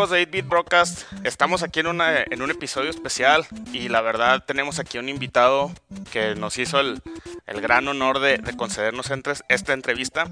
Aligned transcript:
amigos 0.00 0.16
de 0.16 0.30
8-Bit 0.30 0.48
Broadcast? 0.48 1.02
Estamos 1.24 1.62
aquí 1.62 1.80
en, 1.80 1.88
una, 1.88 2.22
en 2.22 2.40
un 2.40 2.50
episodio 2.50 2.88
especial 2.88 3.46
y 3.70 3.90
la 3.90 4.00
verdad 4.00 4.42
tenemos 4.46 4.78
aquí 4.78 4.96
un 4.96 5.10
invitado 5.10 5.72
que 6.10 6.34
nos 6.36 6.56
hizo 6.56 6.80
el, 6.80 7.02
el 7.46 7.60
gran 7.60 7.86
honor 7.86 8.18
de, 8.18 8.38
de 8.38 8.56
concedernos 8.56 9.10
entre, 9.10 9.34
esta 9.50 9.74
entrevista. 9.74 10.30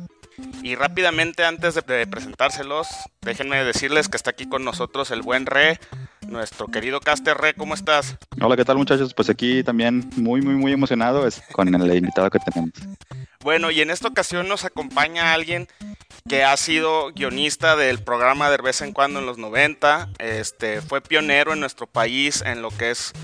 Y 0.62 0.74
rápidamente 0.74 1.45
antes 1.45 1.74
de, 1.74 1.82
de, 1.82 2.06
presentárselos, 2.06 2.88
déjenme 3.20 3.62
decirles 3.62 4.09
que 4.09 4.16
está 4.16 4.30
aquí 4.30 4.48
con 4.48 4.64
nosotros 4.64 5.10
el 5.10 5.20
buen 5.20 5.45
Re, 5.45 5.78
nuestro 6.26 6.68
querido 6.68 7.00
Caster 7.00 7.37
Re, 7.37 7.52
¿cómo 7.52 7.74
estás? 7.74 8.16
Hola, 8.40 8.56
¿qué 8.56 8.64
tal 8.64 8.78
muchachos? 8.78 9.12
Pues 9.12 9.28
aquí 9.28 9.62
también 9.62 10.09
muy, 10.16 10.40
muy, 10.40 10.54
muy 10.54 10.73
emocionado 10.73 11.26
es 11.26 11.42
con 11.52 11.68
el 11.68 11.95
invitado 11.95 12.30
que 12.30 12.38
tenemos. 12.38 12.73
Bueno, 13.48 13.70
y 13.70 13.80
en 13.80 13.88
esta 13.88 14.09
ocasión 14.09 14.47
nos 14.47 14.66
acompaña 14.66 15.32
alguien 15.32 15.68
que 16.29 16.45
ha 16.45 16.54
sido 16.59 17.13
guionista 17.15 17.77
del 17.77 17.99
programa 17.99 18.51
de 18.51 18.59
vez 18.59 18.82
en 18.82 18.93
cuando 18.93 19.21
en 19.21 19.24
los 19.24 19.38
90, 19.38 20.10
este, 20.18 20.82
fue 20.82 21.01
pionero 21.01 21.55
en 21.55 21.60
nuestro 21.60 21.87
país 21.87 22.43
en 22.45 22.60
lo 22.60 22.68
que 22.68 22.90
es 22.90 23.15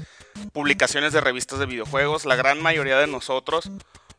publicaciones 0.54 1.12
de 1.12 1.20
revistas 1.20 1.58
de 1.58 1.66
videojuegos. 1.66 2.24
La 2.24 2.36
gran 2.36 2.62
mayoría 2.62 2.96
de 2.96 3.06
nosotros 3.06 3.70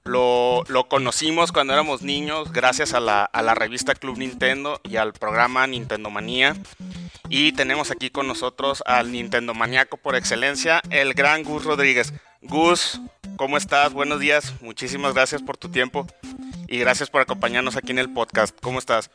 lo, 0.04 0.64
lo 0.68 0.88
conocimos 0.88 1.52
cuando 1.52 1.74
éramos 1.74 2.04
niños 2.04 2.54
gracias 2.54 2.94
a 2.94 3.00
la, 3.00 3.24
a 3.24 3.42
la, 3.42 3.56
revista 3.56 3.96
Club 3.96 4.20
Nintendo 4.20 4.80
y 4.84 4.98
al 4.98 5.12
programa 5.14 5.66
Nintendo 5.66 6.12
Manía. 6.12 6.56
Y 7.30 7.54
tenemos 7.54 7.90
aquí 7.90 8.12
con 8.12 8.28
nosotros 8.28 8.84
al 8.86 9.12
Nintendo 9.12 9.56
Maníaco 9.56 9.98
por 9.98 10.16
excelencia, 10.16 10.84
el 10.92 11.16
gran 11.16 11.42
Gus 11.42 11.66
Rodríguez. 11.66 12.14
Gus, 12.48 13.02
¿cómo 13.38 13.58
estás? 13.58 13.92
Buenos 13.94 14.20
días, 14.20 14.54
muchísimas 14.62 15.14
gracias 15.14 15.42
por 15.42 15.58
tu 15.58 15.70
tiempo 15.70 16.06
y 16.68 16.78
gracias 16.78 17.10
por 17.10 17.22
acompañarnos 17.22 17.76
aquí 17.76 17.92
en 17.92 18.00
el 18.00 18.14
podcast. 18.14 18.56
¿Cómo 18.62 18.78
estás? 18.80 19.10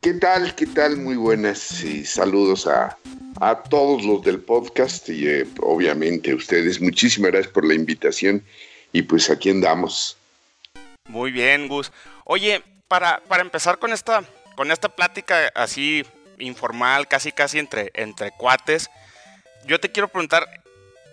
¿Qué 0.00 0.14
tal? 0.14 0.54
¿Qué 0.54 0.66
tal? 0.66 0.96
Muy 0.96 1.16
buenas 1.16 1.82
y 1.82 2.06
saludos 2.06 2.66
a, 2.66 2.96
a 3.40 3.62
todos 3.62 4.04
los 4.04 4.22
del 4.22 4.40
podcast 4.40 5.08
y 5.10 5.28
eh, 5.28 5.46
obviamente 5.60 6.30
a 6.30 6.36
ustedes. 6.36 6.80
Muchísimas 6.80 7.30
gracias 7.32 7.52
por 7.52 7.66
la 7.66 7.74
invitación 7.74 8.42
y 8.92 9.02
pues 9.02 9.28
aquí 9.28 9.50
andamos. 9.50 10.16
Muy 11.08 11.30
bien, 11.30 11.68
Gus. 11.68 11.92
Oye, 12.24 12.62
para, 12.88 13.20
para 13.28 13.42
empezar 13.42 13.78
con 13.78 13.92
esta, 13.92 14.24
con 14.56 14.70
esta 14.70 14.88
plática 14.88 15.52
así 15.54 16.04
informal, 16.38 17.06
casi 17.06 17.32
casi 17.32 17.58
entre, 17.58 17.90
entre 17.94 18.30
cuates, 18.30 18.88
yo 19.66 19.78
te 19.78 19.90
quiero 19.90 20.08
preguntar, 20.08 20.46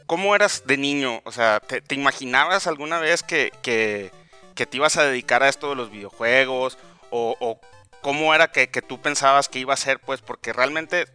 ¿cómo 0.06 0.36
eras 0.36 0.64
de 0.66 0.78
niño? 0.78 1.22
O 1.24 1.32
sea, 1.32 1.60
¿te, 1.60 1.82
te 1.82 1.96
imaginabas 1.96 2.68
alguna 2.68 3.00
vez 3.00 3.24
que, 3.24 3.52
que, 3.62 4.12
que, 4.56 4.66
te 4.66 4.78
ibas 4.78 4.98
a 4.98 5.04
dedicar 5.06 5.44
a 5.44 5.50
esto 5.50 5.70
de 5.70 5.76
los 5.76 5.92
videojuegos? 5.92 6.78
¿O, 7.10 7.36
o 7.40 7.60
cómo 8.02 8.34
era 8.34 8.52
que, 8.52 8.70
que, 8.70 8.82
tú 8.82 9.02
pensabas 9.02 9.50
que 9.50 9.60
iba 9.60 9.74
a 9.74 9.78
ser? 9.78 10.00
Pues 10.00 10.22
porque 10.22 10.54
realmente 10.54 11.08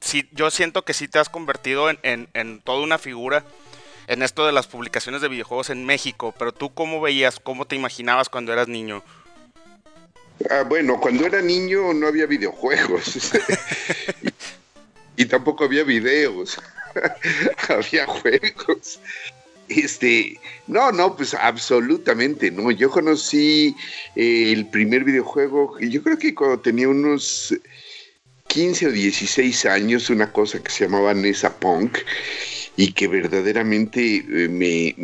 sí, 0.00 0.28
yo 0.32 0.50
siento 0.50 0.84
que 0.84 0.94
sí 0.94 1.08
te 1.08 1.18
has 1.18 1.28
convertido 1.28 1.90
en, 1.90 1.98
en, 2.02 2.28
en 2.34 2.60
toda 2.60 2.82
una 2.82 2.98
figura 2.98 3.44
en 4.08 4.22
esto 4.22 4.46
de 4.46 4.52
las 4.52 4.66
publicaciones 4.66 5.20
de 5.20 5.28
videojuegos 5.28 5.68
en 5.70 5.84
México, 5.84 6.34
pero 6.38 6.52
tú 6.52 6.72
cómo 6.72 7.00
veías, 7.00 7.38
cómo 7.40 7.66
te 7.66 7.76
imaginabas 7.76 8.30
cuando 8.30 8.52
eras 8.52 8.66
niño? 8.66 9.04
Ah, 10.50 10.62
bueno, 10.66 10.98
cuando 10.98 11.26
era 11.26 11.42
niño 11.42 11.92
no 11.92 12.06
había 12.06 12.26
videojuegos 12.26 13.16
y, 13.16 13.20
y, 15.22 15.26
tampoco 15.26 15.64
había 15.64 15.84
videos, 15.84 16.58
había 17.68 18.06
juegos. 18.06 19.00
Este, 19.68 20.40
no, 20.66 20.92
no, 20.92 21.14
pues 21.16 21.34
absolutamente, 21.34 22.50
no. 22.50 22.70
Yo 22.70 22.90
conocí 22.90 23.74
eh, 24.16 24.52
el 24.52 24.66
primer 24.66 25.04
videojuego, 25.04 25.78
yo 25.80 26.02
creo 26.02 26.18
que 26.18 26.34
cuando 26.34 26.60
tenía 26.60 26.88
unos 26.88 27.54
15 28.48 28.86
o 28.86 28.90
16 28.92 29.66
años, 29.66 30.08
una 30.08 30.32
cosa 30.32 30.62
que 30.62 30.70
se 30.70 30.84
llamaba 30.84 31.12
Nesa 31.12 31.54
Punk 31.58 31.98
y 32.76 32.92
que 32.92 33.08
verdaderamente 33.08 34.16
eh, 34.16 34.48
me, 34.48 34.94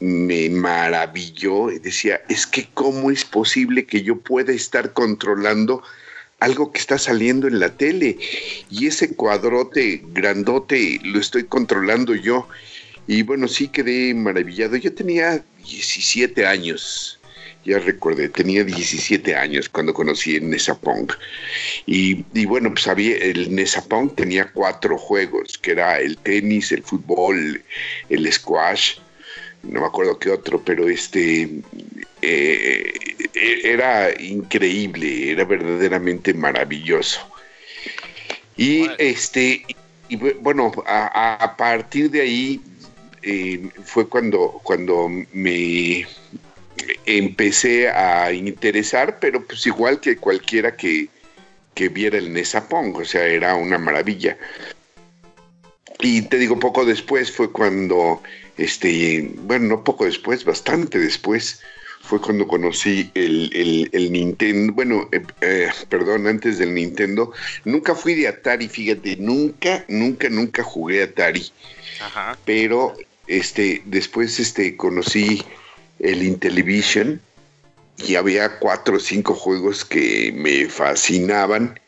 me, 0.00 0.50
maravilló. 0.50 1.68
Decía, 1.68 2.20
es 2.28 2.46
que 2.46 2.68
cómo 2.74 3.10
es 3.10 3.24
posible 3.24 3.86
que 3.86 4.02
yo 4.02 4.18
pueda 4.18 4.52
estar 4.52 4.92
controlando 4.92 5.82
algo 6.42 6.72
que 6.72 6.80
está 6.80 6.98
saliendo 6.98 7.46
en 7.46 7.60
la 7.60 7.76
tele 7.76 8.18
y 8.70 8.86
ese 8.86 9.14
cuadrote 9.14 10.02
grandote 10.08 11.00
lo 11.04 11.20
estoy 11.20 11.44
controlando 11.44 12.14
yo. 12.14 12.48
Y 13.06 13.22
bueno, 13.22 13.48
sí 13.48 13.68
quedé 13.68 14.14
maravillado. 14.14 14.76
Yo 14.76 14.92
tenía 14.94 15.44
17 15.64 16.46
años 16.46 17.18
ya 17.64 17.78
recordé, 17.78 18.28
tenía 18.28 18.64
17 18.64 19.36
años 19.36 19.68
cuando 19.68 19.94
conocí 19.94 20.36
el 20.36 20.50
Nesapong. 20.50 21.08
Y, 21.86 22.24
y 22.34 22.44
bueno, 22.44 22.70
pues 22.70 22.88
había, 22.88 23.16
el 23.16 23.54
Nesapong 23.54 24.14
tenía 24.16 24.50
cuatro 24.52 24.98
juegos, 24.98 25.58
que 25.58 25.72
era 25.72 26.00
el 26.00 26.16
tenis, 26.18 26.72
el 26.72 26.82
fútbol, 26.82 27.62
el 28.08 28.32
squash, 28.32 28.96
no 29.62 29.80
me 29.80 29.86
acuerdo 29.86 30.18
qué 30.18 30.30
otro, 30.30 30.62
pero 30.64 30.88
este 30.88 31.48
eh, 32.20 32.92
era 33.34 34.10
increíble, 34.20 35.32
era 35.32 35.44
verdaderamente 35.44 36.34
maravilloso. 36.34 37.20
Y 38.56 38.88
este, 38.98 39.64
y 40.08 40.16
bueno, 40.16 40.72
a, 40.86 41.34
a 41.34 41.56
partir 41.56 42.10
de 42.10 42.20
ahí 42.20 42.60
eh, 43.22 43.68
fue 43.84 44.08
cuando, 44.08 44.60
cuando 44.64 45.08
me 45.32 46.06
empecé 47.06 47.88
a 47.88 48.32
interesar, 48.32 49.18
pero 49.20 49.44
pues 49.46 49.64
igual 49.66 50.00
que 50.00 50.16
cualquiera 50.16 50.76
que, 50.76 51.08
que 51.74 51.88
viera 51.88 52.18
el 52.18 52.32
Nesapong, 52.32 52.96
o 52.96 53.04
sea, 53.04 53.24
era 53.26 53.54
una 53.54 53.78
maravilla. 53.78 54.36
Y 56.00 56.22
te 56.22 56.36
digo, 56.36 56.58
poco 56.58 56.84
después 56.84 57.30
fue 57.30 57.52
cuando, 57.52 58.22
este, 58.56 59.30
bueno, 59.42 59.68
no 59.68 59.84
poco 59.84 60.04
después, 60.04 60.44
bastante 60.44 60.98
después, 60.98 61.60
fue 62.02 62.20
cuando 62.20 62.48
conocí 62.48 63.10
el, 63.14 63.50
el, 63.54 63.88
el 63.92 64.12
Nintendo, 64.12 64.72
bueno, 64.72 65.08
eh, 65.12 65.22
eh, 65.40 65.70
perdón, 65.88 66.26
antes 66.26 66.58
del 66.58 66.74
Nintendo, 66.74 67.32
nunca 67.64 67.94
fui 67.94 68.14
de 68.14 68.28
Atari, 68.28 68.68
fíjate, 68.68 69.16
nunca, 69.16 69.84
nunca, 69.88 70.28
nunca 70.28 70.62
jugué 70.62 71.04
Atari. 71.04 71.50
Ajá. 72.00 72.36
Pero, 72.44 72.94
este, 73.28 73.82
después, 73.86 74.40
este, 74.40 74.76
conocí 74.76 75.42
el 76.00 76.24
Intellivision 76.24 77.20
y 77.98 78.16
había 78.16 78.58
cuatro 78.58 78.96
o 78.96 79.00
cinco 79.00 79.34
juegos 79.34 79.84
que 79.84 80.32
me 80.34 80.68
fascinaban. 80.68 81.78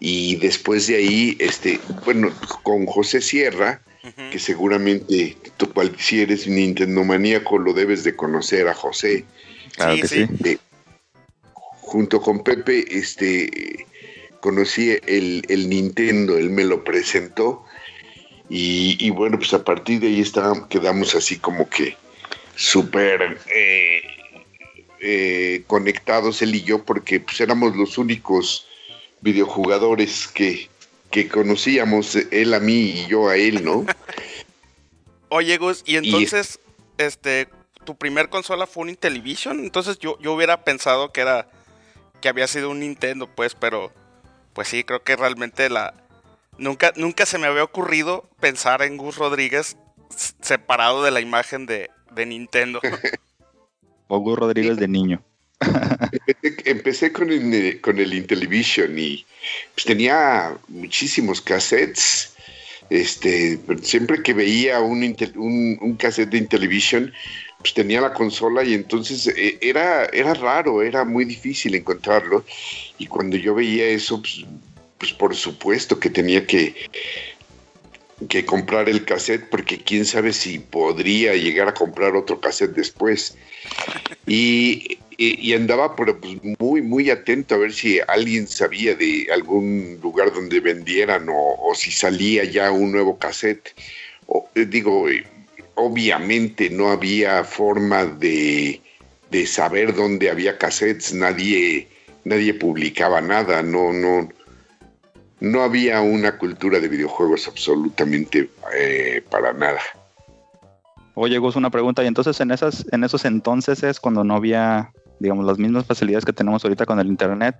Y 0.00 0.36
después 0.36 0.86
de 0.88 0.96
ahí, 0.96 1.36
este, 1.38 1.80
bueno, 2.04 2.32
con 2.62 2.86
José 2.86 3.20
Sierra. 3.20 3.80
Que 4.30 4.38
seguramente 4.38 5.36
tú, 5.56 5.70
si 5.98 6.20
eres 6.20 6.46
Nintendo 6.46 7.04
maníaco, 7.04 7.58
lo 7.58 7.72
debes 7.72 8.04
de 8.04 8.16
conocer 8.16 8.68
a 8.68 8.74
José. 8.74 9.24
Claro 9.74 9.94
sí, 9.94 10.00
que 10.00 10.08
sí. 10.08 10.26
Eh, 10.44 10.58
junto 11.80 12.20
con 12.20 12.42
Pepe, 12.42 12.84
este, 12.90 13.86
conocí 14.40 14.96
el, 15.06 15.42
el, 15.48 15.68
Nintendo, 15.68 16.36
él 16.36 16.50
me 16.50 16.64
lo 16.64 16.84
presentó. 16.84 17.64
Y, 18.50 18.96
y, 18.98 19.10
bueno, 19.10 19.38
pues 19.38 19.52
a 19.52 19.62
partir 19.62 20.00
de 20.00 20.06
ahí 20.08 20.20
está, 20.20 20.66
quedamos 20.70 21.14
así 21.14 21.38
como 21.38 21.68
que 21.68 21.96
súper 22.58 23.38
eh, 23.54 24.02
eh, 25.00 25.62
conectados 25.68 26.42
él 26.42 26.56
y 26.56 26.62
yo 26.62 26.84
porque 26.84 27.20
pues, 27.20 27.40
éramos 27.40 27.76
los 27.76 27.98
únicos 27.98 28.66
videojugadores 29.20 30.26
que, 30.26 30.68
que 31.10 31.28
conocíamos, 31.28 32.16
él 32.16 32.54
a 32.54 32.60
mí 32.60 32.74
y 32.74 33.06
yo 33.06 33.28
a 33.28 33.36
él, 33.36 33.64
¿no? 33.64 33.86
Oye, 35.30 35.56
Gus, 35.58 35.82
y 35.86 35.96
entonces, 35.96 36.60
y, 36.98 37.02
este, 37.02 37.48
tu 37.84 37.96
primer 37.96 38.28
consola 38.28 38.66
fue 38.66 38.82
un 38.82 38.90
Intellivision, 38.90 39.60
entonces 39.60 39.98
yo, 39.98 40.18
yo 40.20 40.32
hubiera 40.32 40.64
pensado 40.64 41.12
que 41.12 41.20
era, 41.20 41.50
que 42.20 42.28
había 42.28 42.46
sido 42.46 42.70
un 42.70 42.80
Nintendo, 42.80 43.28
pues, 43.34 43.54
pero, 43.54 43.92
pues 44.52 44.68
sí, 44.68 44.84
creo 44.84 45.02
que 45.02 45.16
realmente 45.16 45.68
la, 45.70 45.94
nunca, 46.56 46.92
nunca 46.96 47.26
se 47.26 47.38
me 47.38 47.46
había 47.46 47.64
ocurrido 47.64 48.28
pensar 48.40 48.82
en 48.82 48.96
Gus 48.96 49.16
Rodríguez 49.16 49.76
separado 50.40 51.02
de 51.02 51.10
la 51.10 51.20
imagen 51.20 51.66
de, 51.66 51.90
de 52.12 52.26
Nintendo. 52.26 52.80
Hugo 54.08 54.36
Rodríguez 54.36 54.76
de 54.78 54.88
niño. 54.88 55.22
Empecé, 56.64 57.12
con, 57.12 57.30
el, 57.30 57.80
con 57.80 57.98
el 57.98 58.14
Intellivision 58.14 58.98
y 58.98 59.24
pues, 59.74 59.84
tenía 59.86 60.56
muchísimos 60.68 61.40
cassettes. 61.40 62.34
Este, 62.90 63.58
siempre 63.82 64.22
que 64.22 64.32
veía 64.32 64.80
un, 64.80 65.02
un, 65.36 65.78
un 65.80 65.96
cassette 65.96 66.30
de 66.30 66.38
Intellivision, 66.38 67.12
pues 67.58 67.74
tenía 67.74 68.00
la 68.00 68.14
consola 68.14 68.64
y 68.64 68.72
entonces 68.72 69.26
eh, 69.26 69.58
era, 69.60 70.06
era 70.06 70.32
raro, 70.32 70.82
era 70.82 71.04
muy 71.04 71.24
difícil 71.26 71.74
encontrarlo. 71.74 72.44
Y 72.98 73.06
cuando 73.06 73.36
yo 73.36 73.54
veía 73.54 73.86
eso, 73.88 74.22
pues, 74.22 74.46
pues 74.96 75.12
por 75.12 75.34
supuesto 75.34 76.00
que 76.00 76.08
tenía 76.08 76.46
que 76.46 76.74
que 78.26 78.44
comprar 78.44 78.88
el 78.88 79.04
cassette 79.04 79.48
porque 79.48 79.78
quién 79.78 80.04
sabe 80.04 80.32
si 80.32 80.58
podría 80.58 81.34
llegar 81.34 81.68
a 81.68 81.74
comprar 81.74 82.16
otro 82.16 82.40
cassette 82.40 82.74
después. 82.74 83.36
Y, 84.26 84.98
andaba 85.54 85.96
pues, 85.96 86.14
muy, 86.58 86.82
muy 86.82 87.10
atento 87.10 87.54
a 87.54 87.58
ver 87.58 87.72
si 87.72 88.00
alguien 88.06 88.46
sabía 88.46 88.94
de 88.94 89.28
algún 89.32 89.98
lugar 90.02 90.32
donde 90.32 90.60
vendieran 90.60 91.26
o, 91.30 91.72
si 91.74 91.90
salía 91.90 92.44
ya 92.44 92.70
un 92.70 92.92
nuevo 92.92 93.18
cassette. 93.18 93.74
Eh, 94.54 94.66
digo, 94.66 95.06
obviamente 95.74 96.70
no 96.70 96.90
había 96.90 97.44
forma 97.44 98.04
de, 98.04 98.80
de 99.30 99.46
saber 99.46 99.94
dónde 99.94 100.30
había 100.30 100.58
cassettes, 100.58 101.14
nadie, 101.14 101.88
nadie 102.24 102.54
publicaba 102.54 103.20
nada, 103.20 103.62
no, 103.62 103.92
no, 103.92 104.28
no 105.40 105.62
había 105.62 106.00
una 106.00 106.36
cultura 106.38 106.80
de 106.80 106.88
videojuegos 106.88 107.46
absolutamente 107.46 108.50
eh, 108.74 109.22
para 109.30 109.52
nada. 109.52 109.80
Oye, 111.14 111.38
Gus, 111.38 111.56
una 111.56 111.70
pregunta. 111.70 112.04
Y 112.04 112.06
entonces 112.06 112.40
en 112.40 112.50
esas, 112.50 112.86
en 112.92 113.04
esos 113.04 113.24
entonces 113.24 113.82
es 113.82 113.98
cuando 113.98 114.24
no 114.24 114.34
había, 114.34 114.92
digamos, 115.18 115.44
las 115.44 115.58
mismas 115.58 115.86
facilidades 115.86 116.24
que 116.24 116.32
tenemos 116.32 116.64
ahorita 116.64 116.86
con 116.86 117.00
el 117.00 117.08
internet. 117.08 117.56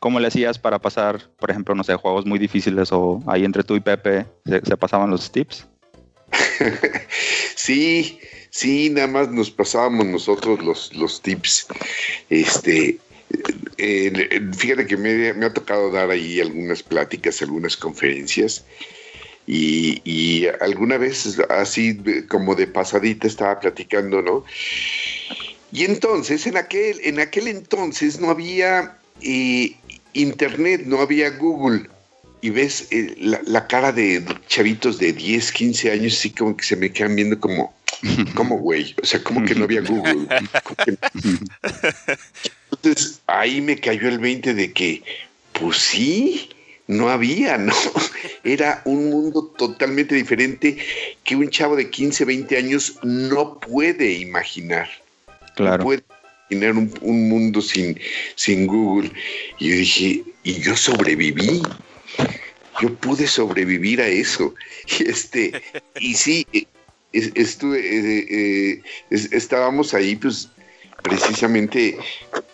¿Cómo 0.00 0.20
le 0.20 0.28
hacías 0.28 0.58
para 0.58 0.78
pasar, 0.78 1.22
por 1.38 1.50
ejemplo, 1.50 1.74
no 1.74 1.82
sé, 1.82 1.94
juegos 1.94 2.26
muy 2.26 2.38
difíciles 2.38 2.92
o 2.92 3.22
ahí 3.26 3.44
entre 3.44 3.62
tú 3.62 3.74
y 3.74 3.80
Pepe 3.80 4.26
se, 4.44 4.76
pasaban 4.76 5.10
los 5.10 5.32
tips? 5.32 5.66
sí, 7.56 8.18
sí, 8.50 8.90
nada 8.90 9.06
más 9.06 9.30
nos 9.30 9.50
pasábamos 9.50 10.04
nosotros 10.04 10.62
los, 10.62 10.94
los 10.94 11.22
tips. 11.22 11.68
Este, 12.28 12.98
eh, 13.78 14.40
fíjate 14.56 14.86
que 14.86 14.96
me, 14.96 15.44
ha 15.44 15.52
tocado 15.52 15.90
dar 15.90 16.10
ahí 16.10 16.40
algunas 16.40 16.82
pláticas, 16.82 17.42
algunas 17.42 17.76
conferencias. 17.76 18.64
Y, 19.46 20.46
alguna 20.60 20.96
vez 20.96 21.38
así 21.50 22.00
como 22.28 22.54
de 22.54 22.66
pasadita 22.66 23.26
estaba 23.26 23.60
platicando, 23.60 24.22
¿no? 24.22 24.44
Y 25.70 25.84
entonces, 25.84 26.46
en 26.46 26.56
aquel, 26.56 26.98
en 27.02 27.20
aquel 27.20 27.48
entonces 27.48 28.20
no 28.20 28.30
había 28.30 28.96
eh, 29.20 29.76
internet, 30.14 30.82
no 30.86 31.00
había 31.00 31.30
Google. 31.30 31.90
Y 32.40 32.50
ves 32.50 32.88
eh, 32.90 33.14
la, 33.18 33.66
cara 33.66 33.90
de 33.90 34.24
chavitos 34.46 34.98
de 34.98 35.12
10, 35.12 35.52
15 35.52 35.90
años, 35.90 36.14
así 36.14 36.30
como 36.30 36.56
que 36.56 36.64
se 36.64 36.76
me 36.76 36.90
quedan 36.90 37.16
viendo 37.16 37.40
como, 37.40 37.74
como 38.34 38.58
güey. 38.58 38.94
O 39.02 39.06
sea, 39.06 39.22
como 39.22 39.44
que 39.44 39.54
no 39.54 39.64
había 39.64 39.82
Google. 39.82 40.26
Entonces 42.84 43.20
ahí 43.26 43.60
me 43.62 43.78
cayó 43.78 44.08
el 44.08 44.18
20 44.18 44.52
de 44.52 44.72
que, 44.72 45.02
pues 45.52 45.78
sí, 45.78 46.50
no 46.86 47.08
había, 47.08 47.56
¿no? 47.56 47.72
Era 48.44 48.82
un 48.84 49.08
mundo 49.08 49.54
totalmente 49.56 50.14
diferente 50.14 50.76
que 51.24 51.34
un 51.34 51.48
chavo 51.48 51.76
de 51.76 51.88
15, 51.88 52.26
20 52.26 52.56
años 52.58 52.98
no 53.02 53.58
puede 53.58 54.12
imaginar. 54.12 54.88
Claro. 55.56 55.78
No 55.78 55.84
puede 55.84 56.02
imaginar 56.50 56.90
un, 57.00 57.28
mundo 57.28 57.62
sin, 57.62 57.98
sin 58.34 58.66
Google. 58.66 59.10
Y 59.58 59.70
yo 59.70 59.76
dije, 59.76 60.22
y 60.42 60.60
yo 60.60 60.76
sobreviví. 60.76 61.62
Yo 62.82 62.94
pude 62.96 63.26
sobrevivir 63.26 64.00
a 64.00 64.08
eso. 64.08 64.54
Y 64.86 65.08
este, 65.08 65.62
y 65.98 66.12
sí, 66.12 66.46
estuve, 67.14 67.78
eh, 67.78 68.26
eh, 68.28 68.82
estábamos 69.10 69.94
ahí, 69.94 70.14
pues 70.14 70.50
precisamente 71.04 71.98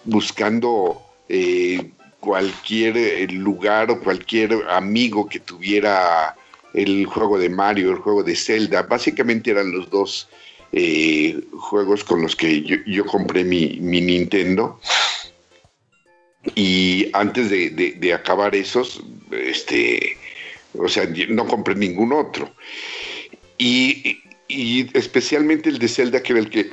buscando 0.04 1.00
eh, 1.28 1.92
cualquier 2.18 2.96
eh, 2.96 3.26
lugar 3.28 3.92
o 3.92 4.00
cualquier 4.00 4.52
amigo 4.68 5.28
que 5.28 5.38
tuviera 5.38 6.34
el 6.74 7.06
juego 7.06 7.38
de 7.38 7.48
Mario, 7.48 7.92
el 7.92 7.98
juego 7.98 8.24
de 8.24 8.34
Zelda. 8.34 8.82
Básicamente 8.82 9.52
eran 9.52 9.70
los 9.70 9.88
dos 9.88 10.28
eh, 10.72 11.40
juegos 11.52 12.02
con 12.02 12.22
los 12.22 12.34
que 12.34 12.62
yo, 12.86 13.06
compré 13.06 13.44
mi, 13.44 13.78
Nintendo. 13.78 14.80
Y 16.56 17.08
antes 17.12 17.50
de, 17.50 18.12
acabar 18.12 18.56
esos, 18.56 19.00
este, 19.30 20.16
o 20.76 20.88
sea, 20.88 21.08
no 21.28 21.46
compré 21.46 21.76
ningún 21.76 22.12
otro. 22.12 22.52
Y, 23.58 24.22
y 24.48 24.88
especialmente 24.98 25.68
el 25.68 25.78
de 25.78 25.86
Zelda, 25.86 26.20
que 26.20 26.32
era 26.32 26.40
el 26.40 26.50
que 26.50 26.70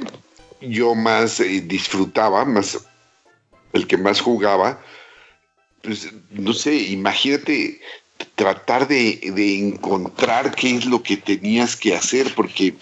yo 0.62 0.96
más 0.96 1.40
eh, 1.40 1.62
disfrutaba, 1.62 2.46
más 2.46 2.78
el 3.74 3.88
que 3.88 3.98
más 3.98 4.22
jugaba, 4.22 4.82
pues 5.82 6.10
no 6.32 6.54
sé, 6.54 6.76
imagínate 6.76 7.80
tratar 8.36 8.88
de, 8.88 9.20
encontrar 9.60 10.56
qué 10.56 10.76
es 10.76 10.86
lo 10.86 11.04
que 11.04 11.18
tenías 11.18 11.76
que 11.76 11.96
hacer, 11.96 12.34
porque 12.36 12.74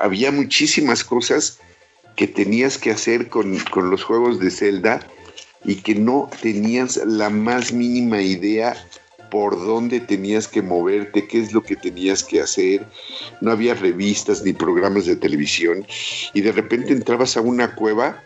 había 0.00 0.30
muchísimas 0.30 1.02
cosas 1.02 1.58
que 2.16 2.26
tenías 2.26 2.78
que 2.78 2.90
hacer 2.90 3.28
con, 3.28 3.58
con 3.70 3.90
los 3.90 4.04
juegos 4.04 4.38
de 4.38 4.50
Zelda 4.50 5.00
y 5.64 5.76
que 5.76 5.94
no 5.94 6.30
tenías 6.40 6.96
la 6.96 7.30
más 7.30 7.72
mínima 7.72 8.20
idea 8.20 8.76
por 9.30 9.58
dónde 9.58 10.00
tenías 10.00 10.48
que 10.48 10.62
moverte, 10.62 11.26
qué 11.26 11.40
es 11.40 11.52
lo 11.52 11.62
que 11.62 11.76
tenías 11.76 12.22
que 12.22 12.40
hacer. 12.40 12.86
No 13.40 13.52
había 13.52 13.74
revistas 13.74 14.42
ni 14.42 14.52
programas 14.52 15.06
de 15.06 15.16
televisión 15.16 15.86
y 16.34 16.40
de 16.40 16.52
repente 16.52 16.92
entrabas 16.92 17.36
a 17.36 17.40
una 17.40 17.74
cueva 17.74 18.22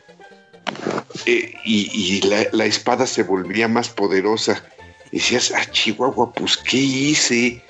eh, 1.26 1.54
y, 1.64 2.20
la, 2.22 2.64
espada 2.64 3.06
se 3.06 3.22
volvía 3.22 3.68
más 3.68 3.88
poderosa. 3.88 4.62
Y 5.12 5.18
decías, 5.18 5.52
ah, 5.54 5.64
Chihuahua, 5.70 6.32
pues 6.32 6.56
¿qué 6.56 6.78
hice? 6.78 7.62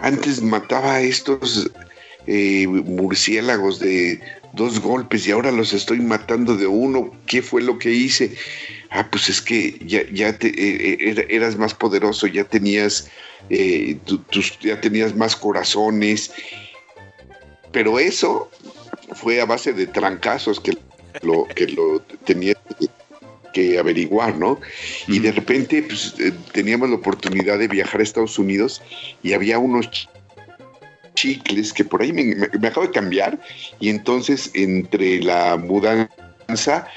Antes 0.00 0.42
mataba 0.42 0.94
a 0.94 1.00
estos 1.00 1.70
eh, 2.26 2.66
murciélagos 2.66 3.78
de 3.78 4.20
dos 4.54 4.80
golpes 4.80 5.26
y 5.26 5.30
ahora 5.30 5.52
los 5.52 5.72
estoy 5.72 6.00
matando 6.00 6.56
de 6.56 6.66
uno. 6.66 7.10
¿Qué 7.26 7.42
fue 7.42 7.62
lo 7.62 7.78
que 7.78 7.90
hice? 7.90 8.34
Ah, 8.94 9.06
pues 9.10 9.28
es 9.28 9.40
que 9.40 9.78
ya, 9.84 10.02
ya 10.10 10.36
te, 10.38 10.48
eh, 10.48 10.96
eh, 11.00 11.26
eras 11.28 11.56
más 11.56 11.74
poderoso, 11.74 12.26
ya 12.26 12.44
tenías, 12.44 13.10
eh, 13.50 13.98
ya 14.60 14.80
tenías 14.80 15.14
más 15.16 15.36
corazones, 15.36 16.32
pero 17.72 17.98
eso 17.98 18.50
fue 19.14 19.40
a 19.40 19.46
base 19.46 19.72
de 19.72 19.86
trancazos 19.88 20.60
que 20.60 20.78
lo, 21.22 21.46
que 21.48 21.66
lo 21.66 22.00
tenía 22.24 22.54
que 23.52 23.78
averiguar, 23.78 24.36
¿no? 24.36 24.60
Y 25.08 25.18
de 25.18 25.32
repente 25.32 25.82
pues, 25.82 26.14
teníamos 26.52 26.88
la 26.88 26.96
oportunidad 26.96 27.58
de 27.58 27.68
viajar 27.68 28.00
a 28.00 28.04
Estados 28.04 28.38
Unidos 28.38 28.80
y 29.22 29.32
había 29.32 29.58
unos 29.58 30.08
chicles 31.14 31.72
que 31.72 31.84
por 31.84 32.02
ahí 32.02 32.12
me, 32.12 32.34
me 32.60 32.68
acabo 32.68 32.86
de 32.86 32.92
cambiar. 32.92 33.38
Y 33.80 33.88
entonces 33.88 34.50
entre 34.54 35.20
la 35.20 35.56
mudanza 35.56 36.88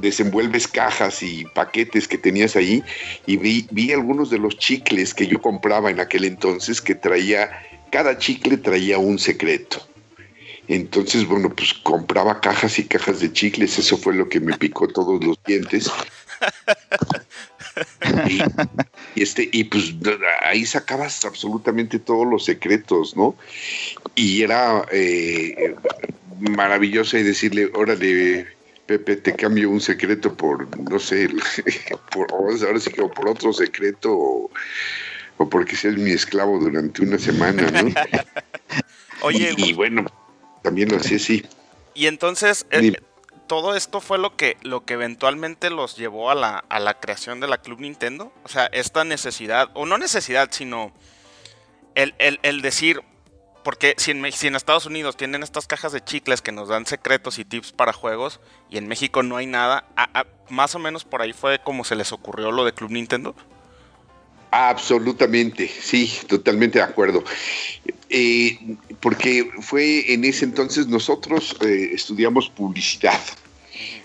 desenvuelves 0.00 0.68
cajas 0.68 1.22
y 1.22 1.44
paquetes 1.54 2.08
que 2.08 2.18
tenías 2.18 2.56
ahí 2.56 2.82
y 3.26 3.36
vi, 3.36 3.66
vi, 3.70 3.92
algunos 3.92 4.30
de 4.30 4.38
los 4.38 4.58
chicles 4.58 5.14
que 5.14 5.26
yo 5.26 5.40
compraba 5.40 5.90
en 5.90 6.00
aquel 6.00 6.24
entonces 6.24 6.80
que 6.80 6.94
traía, 6.94 7.50
cada 7.90 8.18
chicle 8.18 8.56
traía 8.56 8.98
un 8.98 9.18
secreto. 9.18 9.86
Entonces, 10.68 11.26
bueno, 11.26 11.54
pues 11.54 11.74
compraba 11.74 12.40
cajas 12.40 12.78
y 12.78 12.84
cajas 12.84 13.20
de 13.20 13.32
chicles, 13.32 13.78
eso 13.78 13.96
fue 13.96 14.14
lo 14.14 14.28
que 14.28 14.40
me 14.40 14.56
picó 14.56 14.88
todos 14.88 15.24
los 15.24 15.38
dientes. 15.44 15.90
Y, 19.14 19.22
este, 19.22 19.48
y 19.52 19.64
pues 19.64 19.94
ahí 20.42 20.64
sacabas 20.64 21.24
absolutamente 21.24 21.98
todos 21.98 22.26
los 22.26 22.44
secretos, 22.44 23.16
¿no? 23.16 23.36
Y 24.14 24.42
era 24.42 24.86
eh, 24.92 25.74
maravilloso 26.38 27.18
y 27.18 27.22
decirle, 27.22 27.70
órale, 27.74 28.46
Pepe, 28.86 29.16
te 29.16 29.34
cambio 29.34 29.70
un 29.70 29.80
secreto 29.80 30.34
por, 30.34 30.78
no 30.78 30.98
sé, 30.98 31.28
por, 32.12 32.32
ahora 32.32 32.78
sí 32.78 32.90
que 32.90 33.02
por 33.02 33.28
otro 33.28 33.52
secreto 33.52 34.12
o, 34.16 34.50
porque 35.50 35.76
seas 35.76 35.96
mi 35.96 36.12
esclavo 36.12 36.58
durante 36.58 37.02
una 37.02 37.18
semana, 37.18 37.70
¿no? 37.70 37.92
Oye, 39.22 39.52
y, 39.56 39.72
bueno, 39.72 40.06
también 40.62 40.88
lo 40.88 40.96
hacía 40.96 41.16
así. 41.16 41.44
Y 41.94 42.06
entonces, 42.06 42.66
eh, 42.70 42.92
todo 43.46 43.74
esto 43.74 44.00
fue 44.00 44.18
lo 44.18 44.36
que, 44.36 44.56
lo 44.62 44.84
que 44.84 44.94
eventualmente 44.94 45.70
los 45.70 45.96
llevó 45.96 46.30
a 46.30 46.34
la, 46.34 46.64
a 46.68 46.80
la 46.80 47.00
creación 47.00 47.40
de 47.40 47.48
la 47.48 47.58
Club 47.58 47.80
Nintendo. 47.80 48.32
O 48.44 48.48
sea, 48.48 48.66
esta 48.66 49.04
necesidad, 49.04 49.70
o 49.74 49.86
no 49.86 49.98
necesidad, 49.98 50.48
sino 50.52 50.92
el, 51.94 52.14
el, 52.18 52.38
el 52.42 52.62
decir, 52.62 53.02
porque 53.66 53.96
si 53.98 54.12
en, 54.12 54.54
Estados 54.54 54.86
Unidos 54.86 55.16
tienen 55.16 55.42
estas 55.42 55.66
cajas 55.66 55.90
de 55.90 56.00
chicles 56.00 56.40
que 56.40 56.52
nos 56.52 56.68
dan 56.68 56.86
secretos 56.86 57.40
y 57.40 57.44
tips 57.44 57.72
para 57.72 57.92
juegos 57.92 58.38
y 58.70 58.78
en 58.78 58.86
México 58.86 59.24
no 59.24 59.36
hay 59.36 59.46
nada, 59.46 59.88
más 60.48 60.76
o 60.76 60.78
menos 60.78 61.04
por 61.04 61.20
ahí 61.20 61.32
fue 61.32 61.58
como 61.58 61.82
se 61.82 61.96
les 61.96 62.12
ocurrió 62.12 62.52
lo 62.52 62.64
de 62.64 62.72
Club 62.72 62.92
Nintendo. 62.92 63.34
Absolutamente, 64.52 65.66
sí, 65.66 66.12
totalmente 66.28 66.78
de 66.78 66.84
acuerdo. 66.84 67.24
Eh, 68.08 68.56
porque 69.00 69.50
fue 69.62 70.12
en 70.12 70.24
ese 70.24 70.44
entonces 70.44 70.86
nosotros 70.86 71.56
eh, 71.60 71.90
estudiamos 71.92 72.48
publicidad. 72.48 73.18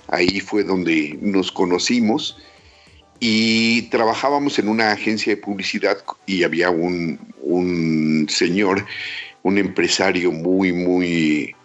Ahí 0.07 0.39
fue 0.39 0.63
donde 0.63 1.19
nos 1.21 1.51
conocimos 1.51 2.35
y 3.19 3.83
trabajábamos 3.83 4.57
en 4.57 4.69
una 4.69 4.91
agencia 4.91 5.35
de 5.35 5.37
publicidad 5.39 5.99
y 6.25 6.41
había 6.41 6.71
un 6.71 8.27
señor, 8.27 8.87
un 9.43 9.57
empresario 9.57 10.31
muy, 10.31 10.71
muy, 10.73 11.55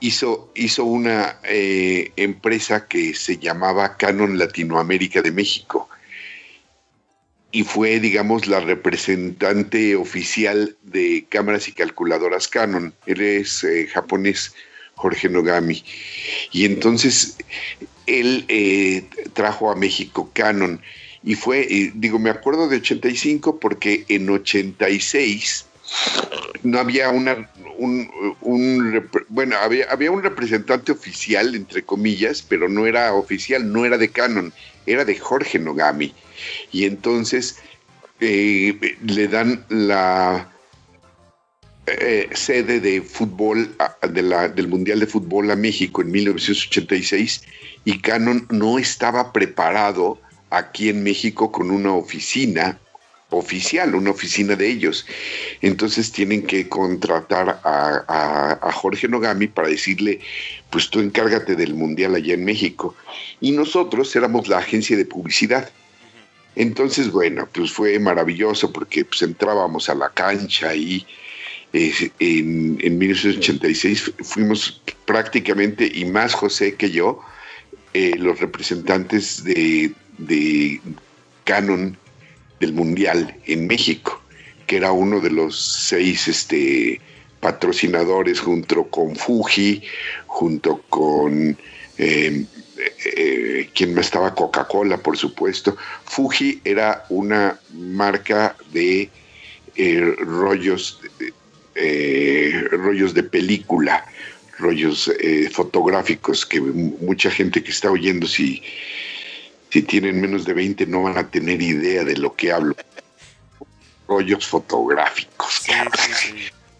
hizo, 0.00 0.50
hizo 0.54 0.84
una 0.84 1.38
empresa 1.44 2.88
que 2.88 3.14
se 3.14 3.38
llamaba 3.38 3.96
Canon 3.96 4.38
Latinoamérica 4.38 5.22
de 5.22 5.30
México 5.30 5.88
y 7.56 7.64
fue, 7.64 8.00
digamos, 8.00 8.46
la 8.48 8.60
representante 8.60 9.96
oficial 9.96 10.76
de 10.82 11.24
cámaras 11.30 11.68
y 11.68 11.72
calculadoras 11.72 12.48
Canon. 12.48 12.92
Él 13.06 13.22
es 13.22 13.66
japonés 13.94 14.52
Jorge 14.94 15.30
Nogami. 15.30 15.82
Y 16.52 16.66
entonces 16.66 17.38
él 18.04 18.44
eh, 18.48 19.08
trajo 19.32 19.70
a 19.70 19.74
México 19.74 20.30
Canon. 20.34 20.82
Y 21.24 21.34
fue, 21.34 21.66
digo, 21.94 22.18
me 22.18 22.28
acuerdo 22.28 22.68
de 22.68 22.76
85 22.76 23.58
porque 23.58 24.04
en 24.08 24.28
86 24.28 25.64
no 26.62 26.78
había 26.78 27.08
una, 27.08 27.50
un, 27.78 29.08
bueno, 29.30 29.56
había, 29.56 29.86
había 29.90 30.10
un 30.10 30.22
representante 30.22 30.92
oficial, 30.92 31.54
entre 31.54 31.82
comillas, 31.82 32.42
pero 32.42 32.68
no 32.68 32.84
era 32.84 33.14
oficial, 33.14 33.72
no 33.72 33.86
era 33.86 33.96
de 33.96 34.10
Canon, 34.10 34.52
era 34.84 35.06
de 35.06 35.16
Jorge 35.18 35.58
Nogami. 35.58 36.12
Y 36.72 36.84
entonces 36.84 37.58
eh, 38.20 38.96
le 39.04 39.28
dan 39.28 39.64
la 39.68 40.50
eh, 41.86 42.28
sede 42.32 42.80
de 42.80 43.02
fútbol 43.02 43.76
del 44.12 44.68
Mundial 44.68 45.00
de 45.00 45.06
Fútbol 45.06 45.50
a 45.50 45.56
México 45.56 46.02
en 46.02 46.10
1986 46.10 47.42
y 47.84 48.00
Canon 48.00 48.46
no 48.50 48.78
estaba 48.78 49.32
preparado 49.32 50.20
aquí 50.50 50.88
en 50.88 51.02
México 51.02 51.52
con 51.52 51.70
una 51.70 51.92
oficina 51.92 52.80
oficial, 53.30 53.94
una 53.94 54.10
oficina 54.10 54.56
de 54.56 54.68
ellos. 54.68 55.06
Entonces 55.60 56.12
tienen 56.12 56.42
que 56.42 56.68
contratar 56.68 57.60
a, 57.64 58.70
Jorge 58.72 59.08
Nogami 59.08 59.46
para 59.46 59.68
decirle, 59.68 60.20
pues 60.70 60.90
tú 60.90 61.00
encárgate 61.00 61.56
del 61.56 61.74
Mundial 61.74 62.14
allá 62.14 62.34
en 62.34 62.44
México. 62.44 62.94
Y 63.40 63.52
nosotros 63.52 64.14
éramos 64.14 64.48
la 64.48 64.58
agencia 64.58 64.96
de 64.96 65.04
publicidad. 65.04 65.70
Entonces, 66.56 67.12
bueno, 67.12 67.46
pues 67.52 67.70
fue 67.70 67.98
maravilloso 67.98 68.72
porque 68.72 69.04
pues 69.04 69.20
entrábamos 69.22 69.90
a 69.90 69.94
la 69.94 70.08
cancha 70.08 70.74
y 70.74 71.06
en, 71.72 72.98
1986 72.98 74.12
fuimos 74.20 74.82
prácticamente, 75.04 75.90
y 75.92 76.06
más 76.06 76.32
José 76.32 76.74
que 76.74 76.90
yo, 76.90 77.20
eh, 77.92 78.14
los 78.16 78.40
representantes 78.40 79.44
de, 79.44 79.92
Canon 81.44 81.96
del 82.58 82.72
Mundial 82.72 83.36
en 83.44 83.66
México, 83.66 84.20
que 84.66 84.78
era 84.78 84.92
uno 84.92 85.20
de 85.20 85.30
los 85.30 85.60
seis 85.60 86.26
este, 86.26 87.00
patrocinadores 87.40 88.40
junto 88.40 88.84
con 88.88 89.14
Fuji, 89.14 89.82
junto 90.26 90.82
con... 90.88 91.56
Eh, 91.98 92.46
eh, 92.78 93.70
quien 93.74 93.94
me 93.94 94.00
estaba 94.00 94.34
Coca-Cola, 94.34 94.98
por 94.98 95.16
supuesto. 95.16 95.76
Fuji 96.04 96.60
era 96.64 97.04
una 97.08 97.58
marca 97.72 98.56
de 98.72 99.10
rollos 100.18 101.00
eh, 101.78 102.66
rollos 102.70 103.12
de 103.12 103.22
película, 103.22 104.06
rollos 104.58 105.12
eh, 105.20 105.50
fotográficos, 105.52 106.46
que 106.46 106.58
mucha 106.58 107.30
gente 107.30 107.62
que 107.62 107.70
está 107.70 107.90
oyendo, 107.90 108.26
si, 108.26 108.62
si 109.68 109.82
tienen 109.82 110.18
menos 110.18 110.46
de 110.46 110.54
20, 110.54 110.86
no 110.86 111.02
van 111.02 111.18
a 111.18 111.28
tener 111.28 111.60
idea 111.60 112.02
de 112.02 112.16
lo 112.16 112.34
que 112.34 112.50
hablo. 112.50 112.74
rollos 114.08 114.46
fotográficos, 114.46 115.64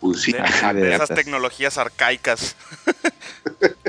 pues 0.01 0.23
de, 0.23 0.95
esas 0.95 1.11
tecnologías 1.11 1.77
arcaicas. 1.77 2.57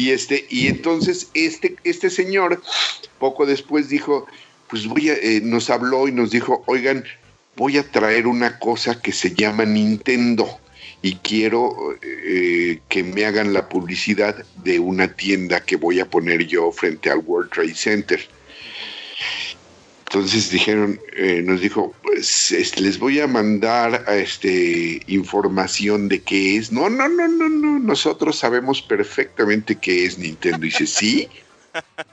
y 0.00 0.12
este, 0.12 0.46
y 0.48 0.68
entonces 0.68 1.28
este, 1.34 1.76
este 1.84 2.08
señor 2.08 2.62
poco 3.18 3.44
después 3.44 3.90
dijo, 3.90 4.26
pues 4.70 4.86
voy 4.86 5.10
a, 5.10 5.12
eh, 5.12 5.42
nos 5.44 5.68
habló 5.68 6.08
y 6.08 6.12
nos 6.12 6.30
dijo, 6.30 6.62
oigan, 6.66 7.04
voy 7.54 7.76
a 7.76 7.82
traer 7.82 8.26
una 8.26 8.58
cosa 8.58 8.98
que 9.02 9.12
se 9.12 9.34
llama 9.34 9.66
Nintendo 9.66 10.48
y 11.02 11.16
quiero 11.16 11.98
eh, 12.00 12.80
que 12.88 13.02
me 13.02 13.26
hagan 13.26 13.52
la 13.52 13.68
publicidad 13.68 14.42
de 14.64 14.78
una 14.78 15.12
tienda 15.12 15.60
que 15.60 15.76
voy 15.76 16.00
a 16.00 16.08
poner 16.08 16.46
yo 16.46 16.72
frente 16.72 17.10
al 17.10 17.18
World 17.18 17.50
Trade 17.50 17.74
Center. 17.74 18.20
Entonces 20.12 20.50
dijeron, 20.50 20.98
eh, 21.14 21.40
nos 21.44 21.60
dijo, 21.60 21.94
pues 22.02 22.52
les 22.80 22.98
voy 22.98 23.20
a 23.20 23.28
mandar 23.28 24.04
a 24.08 24.16
este 24.16 25.00
información 25.06 26.08
de 26.08 26.20
qué 26.20 26.56
es. 26.56 26.72
No, 26.72 26.90
no, 26.90 27.08
no, 27.08 27.28
no, 27.28 27.48
no. 27.48 27.78
Nosotros 27.78 28.36
sabemos 28.36 28.82
perfectamente 28.82 29.76
qué 29.76 30.06
es 30.06 30.18
Nintendo. 30.18 30.58
Dice, 30.58 30.88
sí, 30.88 31.28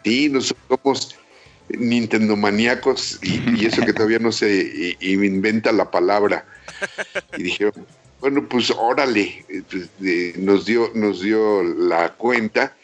sí, 0.03 0.29
nosotros 0.29 0.63
somos 0.69 1.15
Nintendo 1.69 2.35
maníacos 2.35 3.17
y, 3.23 3.65
eso 3.65 3.81
que 3.81 3.93
todavía 3.93 4.19
no 4.19 4.31
se 4.31 4.95
inventa 4.99 5.71
la 5.71 5.89
palabra. 5.89 6.45
Y 7.35 7.41
dijeron, 7.41 7.73
bueno, 8.21 8.47
pues 8.47 8.69
órale, 8.69 9.43
pues, 9.71 9.89
nos, 10.37 10.67
dio, 10.67 10.91
nos 10.93 11.23
dio 11.23 11.63
la 11.63 12.13
cuenta 12.13 12.75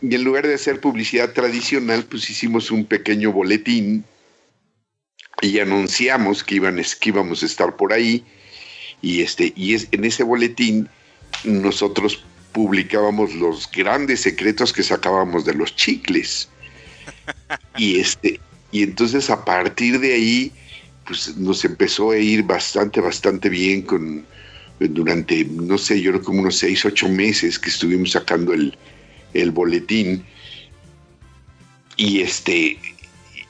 y 0.00 0.14
en 0.14 0.22
lugar 0.22 0.46
de 0.46 0.54
hacer 0.54 0.80
publicidad 0.80 1.32
tradicional, 1.32 2.04
pues 2.04 2.30
hicimos 2.30 2.70
un 2.70 2.84
pequeño 2.84 3.32
boletín 3.32 4.04
y 5.42 5.58
anunciamos 5.58 6.42
que, 6.42 6.56
iban, 6.56 6.76
que 6.76 7.08
íbamos 7.08 7.42
a 7.42 7.46
estar 7.46 7.76
por 7.76 7.92
ahí 7.92 8.24
y, 9.02 9.22
este, 9.22 9.52
y 9.56 9.74
es, 9.74 9.88
en 9.92 10.04
ese 10.04 10.22
boletín 10.22 10.88
nosotros 11.44 12.24
publicábamos 12.52 13.34
los 13.34 13.70
grandes 13.70 14.22
secretos 14.22 14.72
que 14.72 14.82
sacábamos 14.82 15.44
de 15.44 15.54
los 15.54 15.76
chicles 15.76 16.48
y 17.76 18.00
este, 18.00 18.40
y 18.72 18.82
entonces 18.82 19.30
a 19.30 19.44
partir 19.44 20.00
de 20.00 20.12
ahí, 20.12 20.52
pues 21.06 21.36
nos 21.36 21.64
empezó 21.64 22.10
a 22.10 22.18
ir 22.18 22.42
bastante, 22.42 23.00
bastante 23.00 23.48
bien 23.48 23.82
con 23.82 24.26
durante, 24.78 25.44
no 25.46 25.78
sé, 25.78 26.00
yo 26.00 26.12
creo 26.12 26.22
como 26.22 26.40
unos 26.40 26.58
seis, 26.58 26.84
ocho 26.84 27.08
meses 27.08 27.58
que 27.58 27.70
estuvimos 27.70 28.12
sacando 28.12 28.52
el, 28.52 28.76
boletín. 29.50 30.24
Y 31.96 32.20
este, 32.20 32.78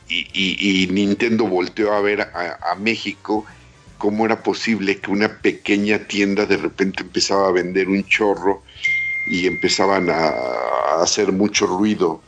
y, 0.09 0.89
Nintendo 0.91 1.47
volteó 1.47 1.93
a 1.93 2.01
ver 2.01 2.21
a, 2.21 2.75
México 2.79 3.45
cómo 3.99 4.27
era 4.27 4.43
posible 4.43 4.99
que 4.99 5.11
una 5.11 5.41
pequeña 5.41 5.99
tienda 6.07 6.47
de 6.47 6.59
repente 6.59 7.03
empezaba 7.03 7.49
a 7.49 7.53
vender 7.53 7.89
un 7.89 8.05
chorro 8.05 8.63
y 9.31 9.47
empezaban 9.47 10.11
a 10.11 10.33
hacer 11.03 11.33
mucho 11.33 11.67
ruido 11.67 12.21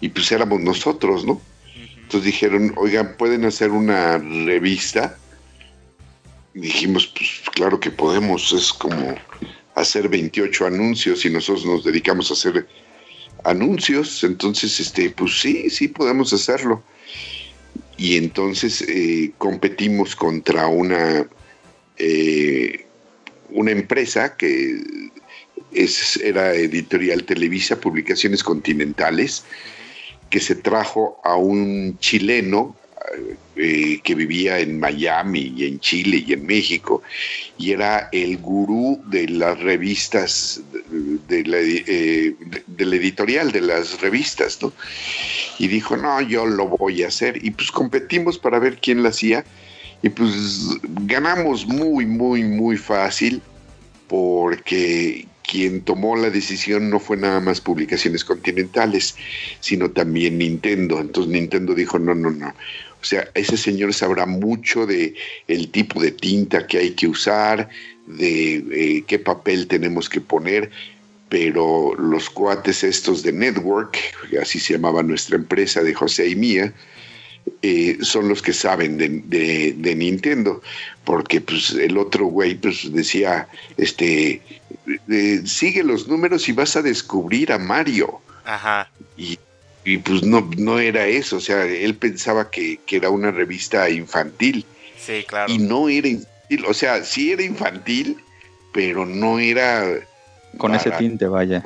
y 0.00 0.08
pues 0.10 0.30
éramos 0.32 0.60
nosotros, 0.60 1.24
¿no? 1.24 1.40
Entonces 2.08 2.24
dijeron, 2.24 2.72
oigan, 2.76 3.16
¿pueden 3.18 3.44
hacer 3.44 3.70
una 3.70 4.18
revista? 4.18 5.18
Y 6.54 6.60
dijimos, 6.60 7.06
pues 7.08 7.42
claro 7.54 7.78
que 7.80 7.90
podemos, 7.90 8.52
es 8.52 8.72
como 8.72 9.14
hacer 9.74 10.08
28 10.08 10.66
anuncios 10.66 11.24
y 11.24 11.30
nosotros 11.30 11.66
nos 11.66 11.84
dedicamos 11.84 12.30
a 12.30 12.34
hacer 12.34 12.66
anuncios, 13.44 14.24
entonces, 14.24 14.80
este, 14.80 15.10
pues 15.10 15.40
sí, 15.40 15.70
sí 15.70 15.88
podemos 15.88 16.32
hacerlo. 16.32 16.82
Y 17.98 18.16
entonces 18.16 18.82
eh, 18.82 19.32
competimos 19.38 20.14
contra 20.14 20.68
una, 20.68 21.28
eh, 21.98 22.86
una 23.50 23.72
empresa 23.72 24.36
que 24.36 24.80
era 26.22 26.54
editorial 26.54 27.24
Televisa, 27.24 27.80
Publicaciones 27.80 28.44
Continentales, 28.44 29.44
que 30.30 30.38
se 30.38 30.54
trajo 30.54 31.20
a 31.24 31.36
un 31.36 31.98
chileno 31.98 32.76
eh, 33.56 34.00
que 34.02 34.14
vivía 34.14 34.58
en 34.58 34.78
Miami 34.78 35.52
y 35.56 35.66
en 35.66 35.80
Chile 35.80 36.24
y 36.26 36.32
en 36.32 36.46
México, 36.46 37.02
y 37.58 37.72
era 37.72 38.08
el 38.12 38.38
gurú 38.38 39.00
de 39.06 39.28
las 39.28 39.58
revistas, 39.60 40.60
de 41.28 41.44
la, 41.44 41.58
eh, 41.60 42.34
editorial 42.78 43.52
de 43.52 43.60
las 43.60 44.00
revistas, 44.00 44.58
¿no? 44.62 44.72
Y 45.58 45.68
dijo, 45.68 45.96
no, 45.96 46.20
yo 46.20 46.46
lo 46.46 46.68
voy 46.68 47.02
a 47.02 47.08
hacer. 47.08 47.44
Y 47.44 47.50
pues 47.50 47.70
competimos 47.70 48.38
para 48.38 48.58
ver 48.58 48.78
quién 48.80 49.02
lo 49.02 49.08
hacía, 49.08 49.44
y 50.02 50.08
pues 50.08 50.32
ganamos 51.04 51.66
muy, 51.66 52.06
muy, 52.06 52.42
muy 52.42 52.76
fácil, 52.76 53.42
porque 54.08 55.27
quien 55.48 55.80
tomó 55.80 56.14
la 56.14 56.30
decisión 56.30 56.90
no 56.90 57.00
fue 57.00 57.16
nada 57.16 57.40
más 57.40 57.60
publicaciones 57.60 58.22
continentales, 58.22 59.16
sino 59.60 59.90
también 59.90 60.38
Nintendo. 60.38 61.00
Entonces 61.00 61.32
Nintendo 61.32 61.74
dijo, 61.74 61.98
no, 61.98 62.14
no, 62.14 62.30
no. 62.30 62.48
O 62.48 63.04
sea, 63.04 63.28
ese 63.34 63.56
señor 63.56 63.94
sabrá 63.94 64.26
mucho 64.26 64.86
de 64.86 65.14
el 65.46 65.70
tipo 65.70 66.00
de 66.00 66.12
tinta 66.12 66.66
que 66.66 66.78
hay 66.78 66.90
que 66.90 67.06
usar, 67.06 67.68
de 68.06 68.56
eh, 68.56 69.04
qué 69.06 69.18
papel 69.18 69.66
tenemos 69.68 70.08
que 70.08 70.20
poner, 70.20 70.70
pero 71.28 71.94
los 71.94 72.28
cuates 72.28 72.84
estos 72.84 73.22
de 73.22 73.32
Network, 73.32 73.98
así 74.40 74.58
se 74.58 74.74
llamaba 74.74 75.02
nuestra 75.02 75.36
empresa 75.36 75.82
de 75.82 75.94
José 75.94 76.28
y 76.28 76.36
mía, 76.36 76.74
eh, 77.62 77.98
son 78.00 78.28
los 78.28 78.42
que 78.42 78.52
saben 78.52 78.98
de, 78.98 79.94
Nintendo, 79.96 80.62
porque 81.04 81.40
pues 81.40 81.70
el 81.72 81.96
otro 81.98 82.26
güey 82.26 82.54
pues 82.54 82.92
decía, 82.92 83.48
este, 83.76 84.42
eh, 85.08 85.42
sigue 85.44 85.82
los 85.82 86.08
números 86.08 86.48
y 86.48 86.52
vas 86.52 86.76
a 86.76 86.82
descubrir 86.82 87.52
a 87.52 87.58
Mario. 87.58 88.20
Ajá. 88.44 88.90
Y, 89.16 89.38
pues 90.04 90.22
no, 90.22 90.50
no 90.58 90.78
era 90.78 91.06
eso, 91.06 91.36
o 91.36 91.40
sea, 91.40 91.64
él 91.64 91.94
pensaba 91.94 92.50
que, 92.50 92.78
era 92.90 93.08
una 93.08 93.30
revista 93.30 93.88
infantil. 93.88 94.66
Sí, 94.98 95.24
claro. 95.26 95.50
Y 95.50 95.58
no 95.58 95.88
era 95.88 96.08
infantil, 96.08 96.64
o 96.66 96.74
sea, 96.74 97.02
sí 97.04 97.32
era 97.32 97.42
infantil, 97.42 98.18
pero 98.72 99.06
no 99.06 99.38
era... 99.38 99.84
Con 100.58 100.74
ese 100.74 100.90
tinte, 100.90 101.26
vaya. 101.26 101.64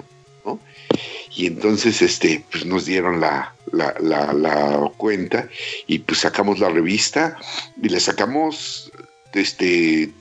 Y 1.34 1.46
entonces, 1.46 2.02
este, 2.02 2.44
pues 2.50 2.66
nos 2.66 2.84
dieron 2.84 3.20
la, 3.20 3.54
la, 3.72 4.90
cuenta 4.96 5.48
y 5.86 5.98
pues 6.00 6.20
sacamos 6.20 6.58
la 6.58 6.68
revista 6.68 7.36
y 7.82 7.88
le 7.88 8.00
sacamos, 8.00 8.92
este, 9.32 10.12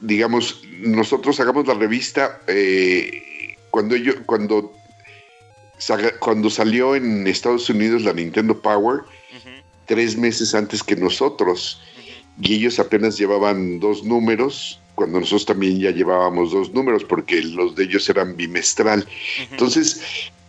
digamos, 0.00 0.62
nosotros 0.80 1.36
sacamos 1.36 1.66
la 1.66 1.74
revista 1.74 2.40
eh, 2.46 3.56
cuando 3.70 3.96
yo, 3.96 4.24
cuando, 4.26 4.74
cuando 6.20 6.50
salió 6.50 6.94
en 6.94 7.26
Estados 7.26 7.70
Unidos 7.70 8.02
la 8.02 8.12
Nintendo 8.12 8.60
Power, 8.60 9.00
tres 9.86 10.16
meses 10.16 10.54
antes 10.54 10.82
que 10.82 10.94
nosotros, 10.94 11.80
y 12.40 12.56
ellos 12.56 12.78
apenas 12.78 13.16
llevaban 13.16 13.80
dos 13.80 14.04
números 14.04 14.78
cuando 14.98 15.20
nosotros 15.20 15.46
también 15.46 15.78
ya 15.78 15.92
llevábamos 15.92 16.50
dos 16.50 16.72
números, 16.74 17.04
porque 17.04 17.40
los 17.40 17.76
de 17.76 17.84
ellos 17.84 18.08
eran 18.08 18.36
bimestral. 18.36 19.06
Entonces, 19.52 20.02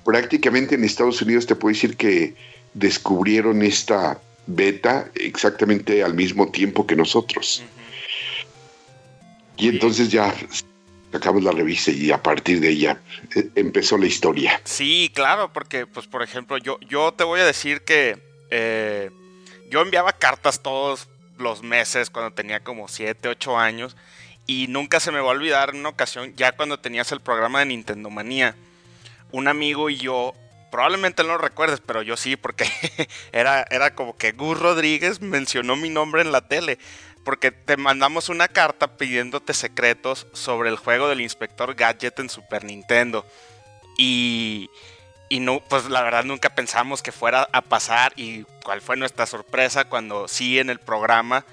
prácticamente 0.04 0.74
en 0.74 0.84
Estados 0.84 1.22
Unidos 1.22 1.46
te 1.46 1.54
puedo 1.54 1.72
decir 1.72 1.96
que 1.96 2.34
descubrieron 2.74 3.62
esta 3.62 4.20
beta 4.48 5.08
exactamente 5.14 6.04
al 6.04 6.16
mismo 6.16 6.50
tiempo 6.50 6.88
que 6.88 6.96
nosotros. 6.96 7.62
Y 9.56 9.68
entonces 9.68 10.10
ya 10.10 10.34
sacamos 11.12 11.44
la 11.44 11.52
revista 11.52 11.92
y 11.92 12.10
a 12.10 12.24
partir 12.24 12.60
de 12.60 12.70
ella 12.70 13.00
eh, 13.36 13.50
empezó 13.54 14.00
la 14.00 14.08
historia. 14.08 14.60
Sí, 14.64 15.12
claro, 15.14 15.54
porque 15.54 15.86
pues 15.86 16.08
por 16.08 16.24
ejemplo 16.24 16.58
yo, 16.58 16.80
yo 16.90 17.14
te 17.14 17.24
voy 17.24 17.42
a 17.42 17.46
decir 17.46 17.82
que 17.82 18.18
eh, 18.50 19.12
yo 19.70 19.82
enviaba 19.82 20.12
cartas 20.14 20.64
todos 20.64 21.08
los 21.38 21.62
meses 21.62 22.10
cuando 22.10 22.34
tenía 22.34 22.62
como 22.62 22.88
7, 22.88 23.30
8 23.30 23.60
años 23.60 23.96
y 24.50 24.66
nunca 24.68 25.00
se 25.00 25.12
me 25.12 25.20
va 25.20 25.28
a 25.28 25.34
olvidar 25.34 25.76
una 25.76 25.90
ocasión, 25.90 26.34
ya 26.36 26.54
cuando 26.54 26.80
tenías 26.80 27.12
el 27.12 27.22
programa 27.22 27.60
de 27.60 27.68
Nintendo 27.68 28.10
Manía, 28.10 28.56
un 29.32 29.48
amigo 29.48 29.92
y 29.92 29.98
yo, 29.98 30.34
probablemente 30.72 31.22
no 31.22 31.30
lo 31.30 31.38
recuerdes, 31.38 31.84
pero 31.86 32.02
yo 32.02 32.18
sí, 32.18 32.36
porque 32.36 32.66
era, 33.32 33.64
era 33.70 33.94
como 33.94 34.18
que 34.18 34.32
Gus 34.32 34.58
Rodríguez 34.58 35.22
mencionó 35.22 35.76
mi 35.76 35.90
nombre 35.90 36.24
en 36.24 36.32
la 36.32 36.48
tele. 36.48 36.80
Porque 37.24 37.52
te 37.52 37.78
mandamos 37.78 38.30
una 38.30 38.48
carta 38.48 38.98
pidiéndote 38.98 39.54
secretos 39.54 40.26
sobre 40.34 40.70
el 40.70 40.78
juego 40.78 41.08
del 41.10 41.22
inspector 41.22 41.76
Gadget 41.76 42.18
en 42.18 42.30
Super 42.32 42.64
Nintendo. 42.64 43.28
Y, 44.00 44.72
y 45.30 45.42
no, 45.42 45.60
pues 45.60 45.86
la 45.90 46.02
verdad 46.02 46.24
nunca 46.24 46.56
pensamos 46.56 47.04
que 47.04 47.12
fuera 47.12 47.48
a 47.52 47.62
pasar. 47.62 48.14
Y 48.16 48.46
cuál 48.64 48.82
fue 48.82 48.98
nuestra 48.98 49.28
sorpresa 49.28 49.86
cuando 49.86 50.28
sí 50.28 50.58
en 50.58 50.72
el 50.72 50.80
programa 50.80 51.46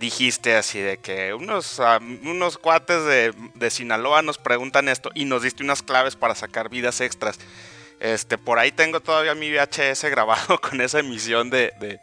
dijiste 0.00 0.56
así 0.56 0.80
de 0.80 0.96
que 0.96 1.34
unos, 1.34 1.78
ah, 1.78 2.00
unos 2.00 2.56
cuates 2.56 3.04
de, 3.04 3.70
Sinaloa 3.70 4.22
nos 4.22 4.38
preguntan 4.38 4.88
esto 4.88 5.10
y 5.14 5.26
nos 5.26 5.42
diste 5.42 5.62
unas 5.62 5.82
claves 5.82 6.16
para 6.16 6.34
sacar 6.34 6.70
vidas 6.70 7.00
extras. 7.02 7.38
Este, 8.00 8.38
por 8.38 8.58
ahí 8.58 8.72
tengo 8.72 9.00
todavía 9.00 9.34
mi 9.34 9.52
VHS 9.52 10.04
grabado 10.04 10.58
con 10.68 10.80
esa 10.80 10.98
emisión 11.00 11.50
de, 11.50 12.00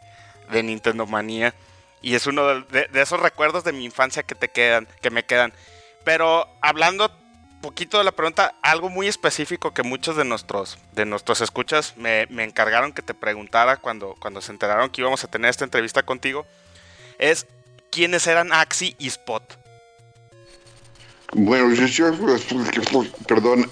de, 0.48 0.62
Nintendo 0.62 1.06
Manía. 1.06 1.54
Y 2.00 2.14
es 2.14 2.28
uno 2.28 2.46
de, 2.46 2.88
esos 2.94 3.18
recuerdos 3.18 3.64
de 3.64 3.72
mi 3.72 3.84
infancia 3.84 4.22
que 4.22 4.36
te 4.36 4.48
quedan, 4.48 4.86
que 5.02 5.10
me 5.10 5.24
quedan. 5.24 5.52
Pero 6.04 6.48
hablando 6.60 7.10
poquito 7.60 7.98
de 7.98 8.04
la 8.04 8.12
pregunta, 8.12 8.54
algo 8.62 8.88
muy 8.88 9.08
específico 9.08 9.74
que 9.74 9.82
muchos 9.82 10.14
de 10.14 10.24
nuestros, 10.24 10.78
de 10.92 11.04
nuestros 11.04 11.40
escuchas 11.40 11.96
me, 11.96 12.26
me 12.30 12.44
encargaron 12.44 12.92
que 12.92 13.02
te 13.02 13.14
preguntara 13.14 13.78
cuando, 13.78 14.14
cuando 14.20 14.40
se 14.40 14.52
enteraron 14.52 14.90
que 14.90 15.00
íbamos 15.00 15.24
a 15.24 15.28
tener 15.28 15.50
esta 15.50 15.64
entrevista 15.64 16.04
contigo, 16.04 16.46
es 17.18 17.48
quiénes 17.98 18.28
eran 18.28 18.52
Axi 18.52 18.94
y 19.00 19.08
Spot. 19.08 19.42
Bueno, 21.32 21.74
yo, 21.74 22.12
perdón, 23.26 23.68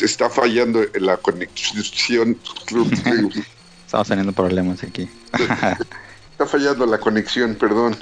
está 0.00 0.30
fallando 0.30 0.80
la 0.94 1.18
conexión. 1.18 2.38
Estamos 3.84 4.08
teniendo 4.08 4.32
problemas 4.32 4.82
aquí. 4.82 5.10
está 6.30 6.46
fallando 6.46 6.86
la 6.86 6.98
conexión, 6.98 7.54
perdón. 7.54 7.98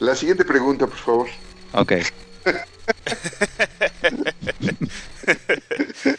La 0.00 0.16
siguiente 0.16 0.44
pregunta, 0.44 0.88
por 0.88 0.98
favor. 0.98 1.28
Ok. 1.72 1.92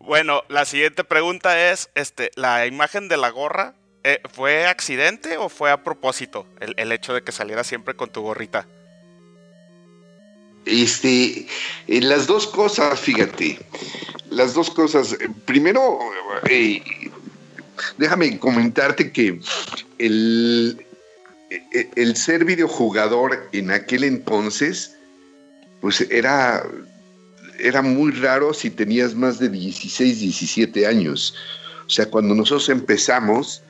bueno, 0.00 0.42
la 0.50 0.66
siguiente 0.66 1.02
pregunta 1.02 1.70
es, 1.70 1.88
este, 1.94 2.30
la 2.34 2.66
imagen 2.66 3.08
de 3.08 3.16
la 3.16 3.30
gorra 3.30 3.72
eh, 4.02 4.20
¿Fue 4.32 4.66
accidente 4.66 5.36
o 5.36 5.50
fue 5.50 5.70
a 5.70 5.84
propósito 5.84 6.46
el, 6.60 6.90
hecho 6.92 7.12
de 7.12 7.22
que 7.22 7.32
saliera 7.32 7.64
siempre 7.64 7.94
con 7.94 8.10
tu 8.10 8.22
gorrita? 8.22 8.66
Este, 10.64 11.46
eh, 11.86 12.00
las 12.00 12.26
dos 12.26 12.46
cosas, 12.46 12.98
fíjate, 12.98 13.58
las 14.30 14.54
dos 14.54 14.70
cosas. 14.70 15.16
Primero, 15.44 15.98
eh, 16.48 16.82
déjame 17.98 18.38
comentarte 18.38 19.12
que 19.12 19.38
el, 19.98 20.86
el 21.70 22.16
ser 22.16 22.46
videojugador 22.46 23.50
en 23.52 23.70
aquel 23.70 24.04
entonces, 24.04 24.96
pues 25.82 26.00
era, 26.10 26.64
era 27.58 27.82
muy 27.82 28.12
raro 28.12 28.54
si 28.54 28.70
tenías 28.70 29.14
más 29.14 29.38
de 29.38 29.50
16, 29.50 30.20
17 30.20 30.86
años. 30.86 31.34
O 31.86 31.90
sea, 31.90 32.06
cuando 32.06 32.34
nosotros 32.34 32.68
empezamos, 32.70 33.62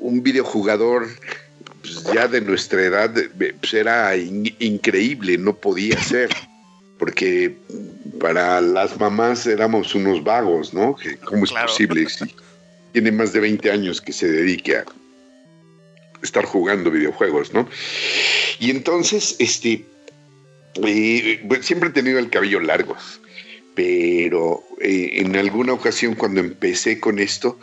un 0.00 0.22
videojugador 0.22 1.08
pues, 1.80 2.04
ya 2.12 2.28
de 2.28 2.40
nuestra 2.40 2.82
edad 2.82 3.14
pues, 3.36 3.74
era 3.74 4.16
increíble, 4.16 5.38
no 5.38 5.56
podía 5.56 6.02
ser, 6.02 6.30
porque 6.98 7.56
para 8.20 8.60
las 8.60 8.98
mamás 8.98 9.46
éramos 9.46 9.94
unos 9.94 10.22
vagos, 10.24 10.74
¿no? 10.74 10.96
¿Cómo 11.24 11.44
es 11.44 11.52
posible? 11.52 12.08
Si 12.08 12.34
tiene 12.92 13.12
más 13.12 13.32
de 13.32 13.40
20 13.40 13.70
años 13.70 14.00
que 14.00 14.12
se 14.12 14.30
dedique 14.30 14.76
a 14.76 14.84
estar 16.22 16.44
jugando 16.44 16.90
videojuegos, 16.90 17.52
¿no? 17.52 17.68
Y 18.58 18.70
entonces, 18.70 19.36
este, 19.38 19.84
eh, 20.82 21.48
siempre 21.60 21.90
he 21.90 21.92
tenido 21.92 22.18
el 22.18 22.30
cabello 22.30 22.60
largo, 22.60 22.96
pero 23.74 24.64
eh, 24.80 25.10
en 25.16 25.36
alguna 25.36 25.74
ocasión 25.74 26.14
cuando 26.14 26.40
empecé 26.40 26.98
con 26.98 27.18
esto, 27.18 27.58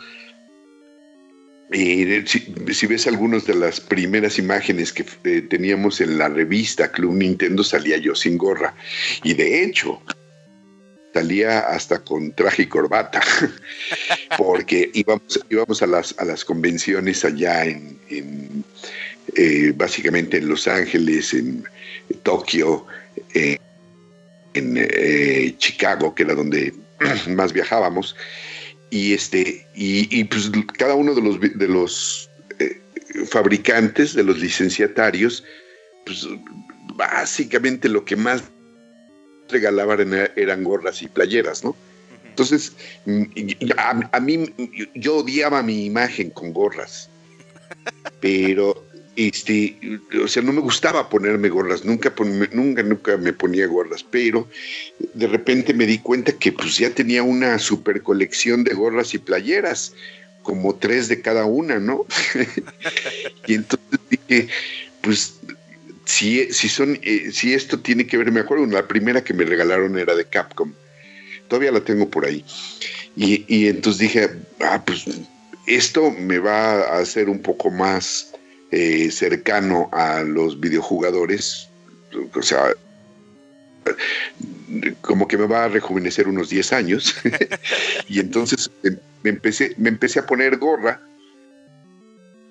si, 1.74 2.86
ves 2.86 3.06
algunas 3.06 3.46
de 3.46 3.54
las 3.54 3.80
primeras 3.80 4.38
imágenes 4.38 4.92
que 4.92 5.04
eh, 5.24 5.42
teníamos 5.42 6.00
en 6.00 6.18
la 6.18 6.28
revista 6.28 6.92
Club 6.92 7.14
Nintendo, 7.14 7.64
salía 7.64 7.96
yo 7.98 8.14
sin 8.14 8.38
gorra. 8.38 8.74
Y 9.22 9.34
de 9.34 9.64
hecho, 9.64 10.00
salía 11.12 11.60
hasta 11.60 11.98
con 12.04 12.32
traje 12.32 12.62
y 12.62 12.66
corbata, 12.66 13.20
porque 14.38 14.90
íbamos, 14.94 15.40
íbamos 15.50 15.82
a, 15.82 15.86
las, 15.86 16.14
a 16.18 16.24
las 16.24 16.44
convenciones 16.44 17.24
allá 17.24 17.64
en, 17.64 18.64
eh, 19.36 19.72
básicamente 19.74 20.38
en 20.38 20.48
Los 20.48 20.68
Ángeles, 20.68 21.34
en 21.34 21.64
Tokio, 22.22 22.86
en 23.32 24.76
eh, 24.76 25.54
Chicago, 25.58 26.14
que 26.14 26.22
era 26.22 26.34
donde 26.34 26.72
más 27.28 27.52
viajábamos 27.52 28.14
y 28.94 29.12
este 29.12 29.66
y, 29.74 30.22
pues 30.22 30.52
cada 30.78 30.94
uno 30.94 31.16
de 31.16 31.20
los 31.20 31.40
de 31.40 31.66
los 31.66 32.30
eh, 32.60 32.80
fabricantes 33.26 34.14
de 34.14 34.22
los 34.22 34.38
licenciatarios 34.38 35.42
pues 36.06 36.28
básicamente 36.94 37.88
lo 37.88 38.04
que 38.04 38.14
más 38.14 38.44
regalaban 39.48 40.14
eran 40.36 40.62
gorras 40.62 41.02
y 41.02 41.08
playeras 41.08 41.64
no 41.64 41.74
entonces 42.24 42.76
a, 43.76 44.20
mí 44.20 44.54
yo 44.94 45.16
odiaba 45.16 45.60
mi 45.64 45.86
imagen 45.86 46.30
con 46.30 46.52
gorras 46.52 47.10
pero 48.20 48.83
este, 49.16 49.76
o 50.22 50.28
sea, 50.28 50.42
no 50.42 50.52
me 50.52 50.60
gustaba 50.60 51.08
ponerme 51.08 51.48
gorras, 51.48 51.84
nunca, 51.84 52.12
nunca, 52.52 52.82
nunca 52.82 53.16
me 53.16 53.32
ponía 53.32 53.66
gorras, 53.66 54.04
pero 54.04 54.48
de 55.14 55.26
repente 55.26 55.72
me 55.72 55.86
di 55.86 55.98
cuenta 55.98 56.32
que 56.32 56.52
pues 56.52 56.78
ya 56.78 56.90
tenía 56.90 57.22
una 57.22 57.58
super 57.58 58.02
colección 58.02 58.64
de 58.64 58.74
gorras 58.74 59.14
y 59.14 59.18
playeras, 59.18 59.94
como 60.42 60.74
tres 60.74 61.08
de 61.08 61.20
cada 61.20 61.44
una, 61.46 61.78
¿no? 61.78 62.06
y 63.46 63.54
entonces 63.54 64.00
dije, 64.10 64.48
pues 65.00 65.40
si, 66.04 66.52
si 66.52 66.68
son, 66.68 66.98
eh, 67.02 67.30
si 67.32 67.54
esto 67.54 67.80
tiene 67.80 68.06
que 68.06 68.16
ver, 68.16 68.30
me 68.30 68.40
acuerdo, 68.40 68.66
la 68.66 68.86
primera 68.86 69.24
que 69.24 69.34
me 69.34 69.44
regalaron 69.44 69.98
era 69.98 70.14
de 70.14 70.26
Capcom, 70.26 70.72
todavía 71.48 71.72
la 71.72 71.80
tengo 71.80 72.08
por 72.10 72.26
ahí. 72.26 72.44
Y, 73.16 73.44
y 73.48 73.68
entonces 73.68 74.00
dije, 74.00 74.30
ah, 74.60 74.82
pues 74.84 75.04
esto 75.66 76.10
me 76.10 76.38
va 76.38 76.80
a 76.80 76.98
hacer 76.98 77.28
un 77.28 77.40
poco 77.40 77.70
más 77.70 78.32
eh, 78.70 79.10
cercano 79.10 79.88
a 79.92 80.22
los 80.22 80.58
videojugadores, 80.60 81.68
o 82.34 82.42
sea, 82.42 82.72
como 85.00 85.28
que 85.28 85.36
me 85.36 85.46
va 85.46 85.64
a 85.64 85.68
rejuvenecer 85.68 86.28
unos 86.28 86.48
10 86.48 86.72
años. 86.72 87.14
y 88.08 88.20
entonces 88.20 88.70
em, 88.82 88.96
me 89.22 89.30
empecé, 89.30 89.74
me 89.78 89.88
empecé 89.88 90.20
a 90.20 90.26
poner 90.26 90.56
gorra 90.56 91.00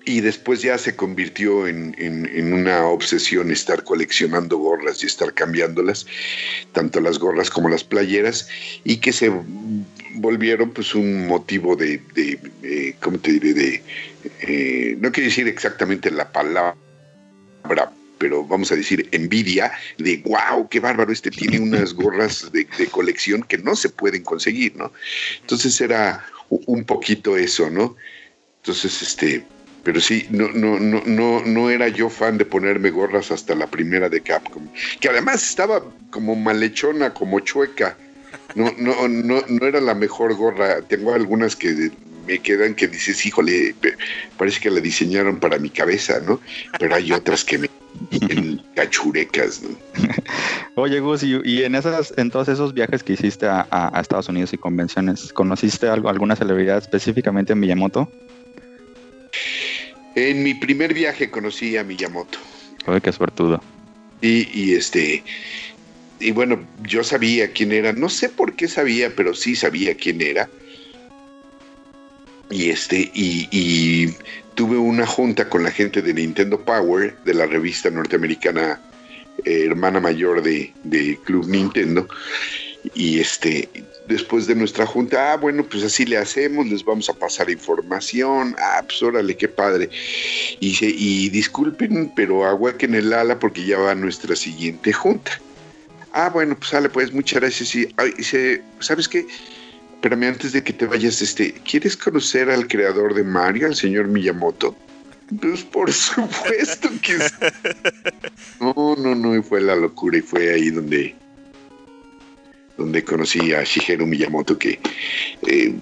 y 0.06 0.20
después 0.20 0.60
ya 0.62 0.76
se 0.76 0.96
convirtió 0.96 1.66
en, 1.66 2.52
una 2.52 2.86
obsesión 2.86 3.50
estar 3.50 3.84
coleccionando 3.84 4.58
gorras 4.58 5.02
y 5.02 5.06
estar 5.06 5.32
cambiándolas, 5.32 6.06
tanto 6.72 7.00
las 7.00 7.18
gorras 7.18 7.48
como 7.48 7.70
las 7.70 7.84
playeras, 7.84 8.48
y 8.84 8.98
que 8.98 9.12
se 9.12 9.32
volvieron 10.14 10.70
pues 10.70 10.94
un 10.94 11.26
motivo 11.26 11.76
de, 11.76 12.00
de 12.14 12.38
eh, 12.62 12.94
¿cómo 13.00 13.18
te 13.18 13.32
diré? 13.32 13.54
De, 13.54 13.82
eh, 14.40 14.96
no 14.98 15.12
quiero 15.12 15.28
decir 15.28 15.48
exactamente 15.48 16.10
la 16.10 16.30
palabra, 16.30 16.76
pero 18.18 18.44
vamos 18.44 18.72
a 18.72 18.76
decir 18.76 19.08
envidia 19.12 19.72
de 19.98 20.22
wow, 20.24 20.68
qué 20.68 20.80
bárbaro, 20.80 21.12
este 21.12 21.30
tiene 21.30 21.60
unas 21.60 21.94
gorras 21.94 22.50
de, 22.52 22.66
de 22.78 22.86
colección 22.86 23.42
que 23.42 23.58
no 23.58 23.76
se 23.76 23.88
pueden 23.88 24.22
conseguir, 24.22 24.76
¿no? 24.76 24.92
Entonces 25.40 25.80
era 25.80 26.24
un 26.48 26.84
poquito 26.84 27.36
eso, 27.36 27.70
¿no? 27.70 27.96
Entonces, 28.62 29.02
este, 29.02 29.44
pero 29.82 30.00
sí, 30.00 30.26
no, 30.30 30.48
no, 30.48 30.78
no, 30.78 31.02
no, 31.04 31.42
no 31.44 31.70
era 31.70 31.88
yo 31.88 32.08
fan 32.08 32.38
de 32.38 32.44
ponerme 32.44 32.90
gorras 32.90 33.30
hasta 33.30 33.54
la 33.54 33.66
primera 33.66 34.08
de 34.08 34.22
Capcom, 34.22 34.66
que 35.00 35.08
además 35.08 35.42
estaba 35.42 35.84
como 36.10 36.34
malhechona, 36.34 37.12
como 37.12 37.40
chueca. 37.40 37.98
No, 38.54 38.72
no, 38.78 39.08
no, 39.08 39.42
no 39.48 39.66
era 39.66 39.80
la 39.80 39.94
mejor 39.94 40.34
gorra. 40.34 40.82
Tengo 40.82 41.14
algunas 41.14 41.56
que 41.56 41.90
me 42.26 42.38
quedan 42.38 42.74
que 42.74 42.88
dices, 42.88 43.24
híjole, 43.26 43.74
parece 44.36 44.60
que 44.60 44.70
la 44.70 44.80
diseñaron 44.80 45.38
para 45.38 45.58
mi 45.58 45.70
cabeza, 45.70 46.20
¿no? 46.26 46.40
Pero 46.78 46.94
hay 46.94 47.12
otras 47.12 47.44
que 47.44 47.58
me 47.58 47.70
en 48.10 48.60
cachurecas, 48.74 49.62
¿no? 49.62 49.76
Oye, 50.74 51.00
Gus, 51.00 51.22
y, 51.22 51.62
en 51.62 51.74
esas, 51.74 52.12
en 52.16 52.30
todos 52.30 52.48
esos 52.48 52.74
viajes 52.74 53.02
que 53.02 53.12
hiciste 53.12 53.46
a, 53.46 53.66
a, 53.70 54.00
Estados 54.00 54.28
Unidos 54.28 54.52
y 54.52 54.58
convenciones, 54.58 55.32
¿conociste 55.32 55.88
algo, 55.88 56.08
alguna 56.08 56.36
celebridad 56.36 56.78
específicamente 56.78 57.52
en 57.52 57.60
Miyamoto? 57.60 58.10
En 60.14 60.42
mi 60.42 60.54
primer 60.54 60.94
viaje 60.94 61.30
conocí 61.30 61.76
a 61.76 61.84
Miyamoto. 61.84 62.38
Oye, 62.86 63.00
qué 63.00 63.12
suertudo. 63.12 63.60
Y, 64.20 64.48
y 64.52 64.74
este, 64.74 65.22
y 66.20 66.30
bueno, 66.30 66.64
yo 66.82 67.04
sabía 67.04 67.52
quién 67.52 67.72
era, 67.72 67.92
no 67.92 68.08
sé 68.08 68.28
por 68.28 68.54
qué 68.54 68.68
sabía, 68.68 69.14
pero 69.14 69.34
sí 69.34 69.56
sabía 69.56 69.94
quién 69.94 70.20
era. 70.20 70.48
Y 72.50 72.70
este, 72.70 73.10
y, 73.14 74.14
tuve 74.54 74.76
una 74.76 75.06
junta 75.06 75.48
con 75.48 75.64
la 75.64 75.70
gente 75.70 76.00
de 76.00 76.14
Nintendo 76.14 76.60
Power, 76.64 77.16
de 77.24 77.34
la 77.34 77.46
revista 77.46 77.90
norteamericana 77.90 78.80
eh, 79.44 79.64
hermana 79.66 79.98
mayor 79.98 80.42
de, 80.42 80.72
de 80.84 81.18
Club 81.24 81.48
Nintendo. 81.48 82.06
Y 82.94 83.18
este, 83.18 83.68
después 84.06 84.46
de 84.46 84.54
nuestra 84.54 84.86
junta, 84.86 85.32
ah, 85.32 85.36
bueno, 85.36 85.64
pues 85.64 85.82
así 85.82 86.04
le 86.04 86.18
hacemos, 86.18 86.66
les 86.68 86.84
vamos 86.84 87.08
a 87.08 87.14
pasar 87.14 87.50
información, 87.50 88.54
ah, 88.58 88.82
pues 88.86 89.02
órale, 89.02 89.36
qué 89.36 89.48
padre. 89.48 89.88
Y, 90.60 90.76
y 90.80 91.30
disculpen, 91.30 92.12
pero 92.14 92.44
en 92.78 92.94
el 92.94 93.12
ala 93.12 93.38
porque 93.38 93.64
ya 93.64 93.78
va 93.78 93.94
nuestra 93.94 94.36
siguiente 94.36 94.92
junta. 94.92 95.40
Ah, 96.16 96.30
bueno, 96.32 96.56
pues 96.56 96.70
sale, 96.70 96.88
pues 96.88 97.12
muchas 97.12 97.40
gracias. 97.40 97.74
Y, 97.74 97.88
dice, 98.16 98.62
¿sabes 98.78 99.08
qué? 99.08 99.26
Espérame, 99.94 100.28
antes 100.28 100.52
de 100.52 100.62
que 100.62 100.72
te 100.72 100.86
vayas, 100.86 101.20
este, 101.20 101.52
¿quieres 101.68 101.96
conocer 101.96 102.50
al 102.50 102.68
creador 102.68 103.14
de 103.14 103.24
Mario, 103.24 103.66
al 103.66 103.74
señor 103.74 104.06
Miyamoto? 104.06 104.76
Pues 105.40 105.64
por 105.64 105.92
supuesto 105.92 106.88
que 107.02 107.18
sí. 107.18 107.34
No, 108.60 108.94
no, 108.96 109.16
no, 109.16 109.36
y 109.36 109.42
fue 109.42 109.60
la 109.60 109.74
locura 109.74 110.18
y 110.18 110.20
fue 110.20 110.52
ahí 110.52 110.70
donde 110.70 111.16
donde 112.76 113.04
conocí 113.04 113.52
a 113.52 113.64
Shigeru 113.64 114.06
Miyamoto, 114.06 114.56
que 114.56 114.78
eh, 115.46 115.74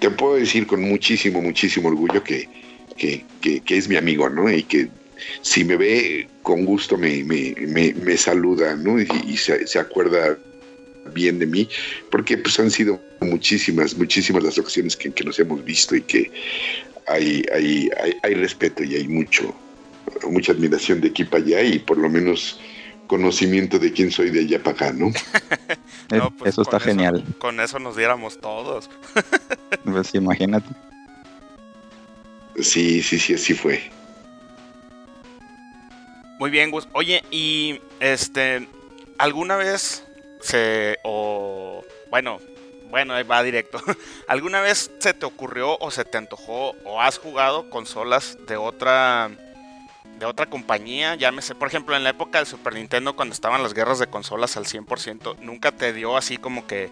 te 0.00 0.10
puedo 0.10 0.34
decir 0.34 0.66
con 0.66 0.82
muchísimo, 0.82 1.40
muchísimo 1.40 1.88
orgullo 1.88 2.22
que, 2.22 2.48
que, 2.96 3.24
es 3.66 3.88
mi 3.88 3.96
amigo, 3.96 4.28
¿no? 4.28 4.50
Y 4.50 4.62
que 4.62 4.88
si 5.42 5.64
me 5.64 5.76
ve 5.76 6.28
con 6.42 6.64
gusto 6.64 6.96
me, 6.96 7.24
me, 7.24 8.16
saluda, 8.16 8.76
¿no? 8.76 9.00
Y, 9.00 9.36
se, 9.36 9.78
acuerda 9.78 10.38
bien 11.12 11.38
de 11.38 11.46
mí, 11.46 11.68
porque 12.10 12.38
pues 12.38 12.58
han 12.58 12.70
sido 12.70 13.00
muchísimas, 13.20 13.96
muchísimas 13.96 14.42
las 14.42 14.58
ocasiones 14.58 14.96
que, 14.96 15.10
que 15.12 15.24
nos 15.24 15.38
hemos 15.38 15.64
visto 15.64 15.96
y 15.96 16.02
que 16.02 16.30
hay, 17.06 17.44
hay, 17.52 17.90
hay, 18.02 18.14
hay 18.22 18.34
respeto 18.34 18.82
y 18.82 18.96
hay 18.96 19.08
mucho, 19.08 19.54
mucha 20.28 20.52
admiración 20.52 21.00
de 21.00 21.08
aquí 21.08 21.24
para 21.24 21.44
allá 21.44 21.62
y 21.62 21.78
por 21.78 21.98
lo 21.98 22.08
menos 22.08 22.58
conocimiento 23.06 23.78
de 23.78 23.92
quién 23.92 24.10
soy 24.10 24.30
de 24.30 24.40
allá 24.40 24.62
para 24.62 24.76
acá, 24.76 24.92
¿no? 24.92 25.12
Pues 26.38 26.52
eso 26.52 26.62
está 26.62 26.78
genial. 26.78 27.24
Con 27.38 27.58
eso 27.58 27.78
nos 27.78 27.96
diéramos 27.96 28.38
todos. 28.38 28.88
pues 29.84 30.14
imagínate. 30.14 30.68
Sí, 32.60 33.02
sí, 33.02 33.18
sí, 33.18 33.34
así 33.34 33.54
fue. 33.54 33.90
Muy 36.44 36.50
bien, 36.50 36.70
Gus. 36.70 36.86
Oye, 36.92 37.24
y 37.30 37.80
este, 38.00 38.68
¿alguna 39.16 39.56
vez 39.56 40.04
se, 40.42 40.98
o, 41.02 41.82
bueno, 42.10 42.38
bueno, 42.90 43.14
va 43.26 43.42
directo. 43.42 43.80
¿Alguna 44.28 44.60
vez 44.60 44.90
se 44.98 45.14
te 45.14 45.24
ocurrió 45.24 45.78
o 45.78 45.90
se 45.90 46.04
te 46.04 46.18
antojó 46.18 46.76
o 46.84 47.00
has 47.00 47.16
jugado 47.16 47.70
consolas 47.70 48.36
de 48.46 48.58
otra 48.58 49.30
de 50.18 50.26
otra 50.26 50.44
compañía, 50.44 51.14
llámese, 51.14 51.54
por 51.54 51.68
ejemplo, 51.68 51.96
en 51.96 52.04
la 52.04 52.10
época 52.10 52.36
del 52.36 52.46
Super 52.46 52.74
Nintendo, 52.74 53.16
cuando 53.16 53.32
estaban 53.32 53.62
las 53.62 53.72
guerras 53.72 53.98
de 53.98 54.08
consolas 54.08 54.58
al 54.58 54.66
100%, 54.66 55.38
¿nunca 55.38 55.72
te 55.72 55.94
dio 55.94 56.14
así 56.14 56.36
como 56.36 56.66
que 56.66 56.90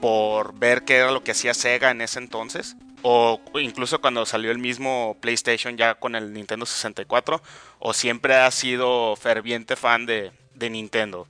por 0.00 0.58
ver 0.58 0.84
qué 0.84 0.96
era 0.96 1.10
lo 1.10 1.22
que 1.22 1.32
hacía 1.32 1.52
Sega 1.52 1.90
en 1.90 2.00
ese 2.00 2.20
entonces? 2.20 2.74
O 3.02 3.40
incluso 3.60 4.00
cuando 4.00 4.26
salió 4.26 4.50
el 4.50 4.58
mismo 4.58 5.16
PlayStation 5.20 5.76
ya 5.76 5.94
con 5.94 6.14
el 6.14 6.32
Nintendo 6.32 6.66
64, 6.66 7.40
o 7.78 7.92
siempre 7.92 8.34
has 8.34 8.54
sido 8.54 9.14
ferviente 9.16 9.76
fan 9.76 10.06
de, 10.06 10.32
Nintendo? 10.70 11.28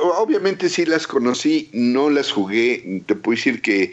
Obviamente 0.00 0.68
sí 0.68 0.86
las 0.86 1.06
conocí, 1.06 1.68
no 1.72 2.10
las 2.10 2.30
jugué, 2.30 3.02
te 3.06 3.14
puedo 3.14 3.36
decir 3.36 3.60
que 3.60 3.92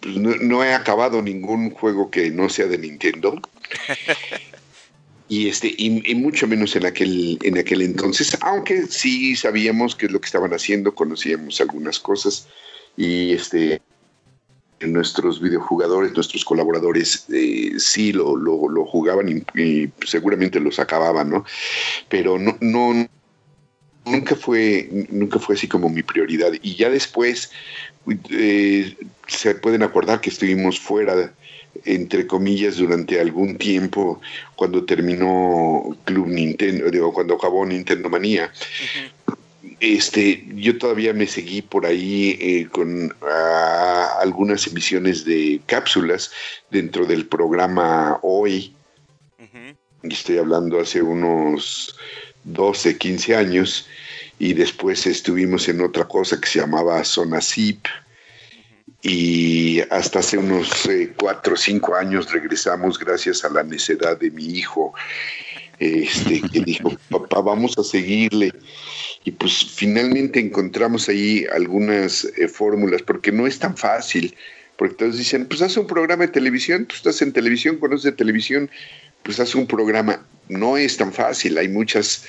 pues, 0.00 0.16
no, 0.16 0.64
he 0.64 0.74
acabado 0.74 1.22
ningún 1.22 1.70
juego 1.70 2.10
que 2.10 2.30
no 2.30 2.48
sea 2.48 2.66
de 2.66 2.78
Nintendo. 2.78 3.40
y 5.28 5.48
este 5.48 5.74
y, 5.76 6.14
mucho 6.14 6.46
menos 6.46 6.76
en 6.76 6.86
aquel 6.86 7.36
en 7.42 7.58
aquel 7.58 7.82
entonces 7.82 8.38
aunque 8.42 8.86
sí 8.86 9.34
sabíamos 9.34 9.96
qué 9.96 10.06
es 10.06 10.12
lo 10.12 10.20
que 10.20 10.26
estaban 10.26 10.54
haciendo 10.54 10.94
conocíamos 10.94 11.60
algunas 11.60 11.98
cosas 11.98 12.46
y 12.96 13.32
este 13.32 13.82
nuestros 14.80 15.40
videojugadores 15.40 16.12
nuestros 16.12 16.44
colaboradores 16.44 17.24
eh, 17.32 17.72
sí 17.78 18.12
lo, 18.12 18.36
lo, 18.36 18.84
jugaban 18.84 19.42
y, 19.54 19.88
seguramente 20.06 20.60
los 20.60 20.78
acababan 20.78 21.30
no 21.30 21.44
pero 22.08 22.38
no 22.38 22.56
nunca 24.04 24.36
fue 24.36 24.88
nunca 25.10 25.38
fue 25.38 25.56
así 25.56 25.66
como 25.68 25.88
mi 25.88 26.02
prioridad. 26.02 26.52
Y 26.62 26.76
ya 26.76 26.88
después 26.88 27.50
eh, 28.30 28.96
se 29.26 29.54
pueden 29.56 29.82
acordar 29.82 30.20
que 30.20 30.30
estuvimos 30.30 30.78
fuera 30.78 31.32
entre 31.84 32.26
comillas, 32.26 32.76
durante 32.76 33.20
algún 33.20 33.58
tiempo 33.58 34.20
cuando 34.54 34.84
terminó 34.84 35.96
Club 36.04 36.28
Nintendo, 36.28 36.90
digo, 36.90 37.12
cuando 37.12 37.34
acabó 37.34 37.66
Nintendo 37.66 38.08
Manía. 38.08 38.50
Este, 39.80 40.44
yo 40.54 40.78
todavía 40.78 41.12
me 41.12 41.26
seguí 41.26 41.62
por 41.62 41.86
ahí 41.86 42.38
eh, 42.40 42.68
con 42.70 43.14
algunas 44.20 44.66
emisiones 44.66 45.24
de 45.24 45.60
cápsulas 45.66 46.30
dentro 46.70 47.06
del 47.06 47.26
programa 47.26 48.18
Hoy. 48.22 48.72
Estoy 50.02 50.38
hablando 50.38 50.80
hace 50.80 51.02
unos 51.02 51.96
12, 52.44 52.96
15 52.96 53.36
años. 53.36 53.88
Y 54.38 54.52
después 54.52 55.06
estuvimos 55.06 55.68
en 55.68 55.80
otra 55.80 56.04
cosa 56.04 56.38
que 56.38 56.46
se 56.46 56.60
llamaba 56.60 57.02
Zona 57.04 57.40
Zip 57.40 57.86
y 59.08 59.80
hasta 59.90 60.18
hace 60.18 60.36
unos 60.36 60.84
eh, 60.86 61.12
cuatro 61.16 61.54
o 61.54 61.56
cinco 61.56 61.94
años 61.94 62.32
regresamos 62.32 62.98
gracias 62.98 63.44
a 63.44 63.50
la 63.50 63.62
necedad 63.62 64.18
de 64.18 64.32
mi 64.32 64.44
hijo, 64.46 64.94
este, 65.78 66.40
que 66.40 66.60
dijo, 66.60 66.92
papá, 67.08 67.40
vamos 67.40 67.78
a 67.78 67.84
seguirle. 67.84 68.52
Y 69.26 69.32
pues 69.32 69.66
finalmente 69.74 70.38
encontramos 70.38 71.08
ahí 71.08 71.44
algunas 71.52 72.24
eh, 72.36 72.46
fórmulas, 72.46 73.02
porque 73.02 73.32
no 73.32 73.48
es 73.48 73.58
tan 73.58 73.76
fácil, 73.76 74.36
porque 74.78 74.94
todos 74.94 75.18
dicen, 75.18 75.46
pues 75.46 75.60
haz 75.62 75.76
un 75.76 75.88
programa 75.88 76.26
de 76.26 76.32
televisión, 76.32 76.86
tú 76.86 76.94
estás 76.94 77.20
en 77.22 77.32
televisión, 77.32 77.78
conoces 77.78 78.04
de 78.04 78.12
televisión, 78.12 78.70
pues 79.24 79.40
haz 79.40 79.56
un 79.56 79.66
programa. 79.66 80.24
No 80.48 80.76
es 80.76 80.96
tan 80.96 81.12
fácil, 81.12 81.58
hay 81.58 81.66
muchas, 81.66 82.24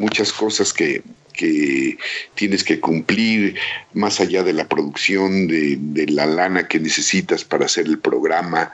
muchas 0.00 0.32
cosas 0.32 0.72
que, 0.72 1.04
que 1.34 1.96
tienes 2.34 2.64
que 2.64 2.80
cumplir 2.80 3.54
más 3.94 4.18
allá 4.18 4.42
de 4.42 4.52
la 4.52 4.66
producción, 4.66 5.46
de, 5.46 6.06
la 6.08 6.26
lana 6.26 6.66
que 6.66 6.80
necesitas 6.80 7.44
para 7.44 7.66
hacer 7.66 7.86
el 7.86 8.00
programa, 8.00 8.72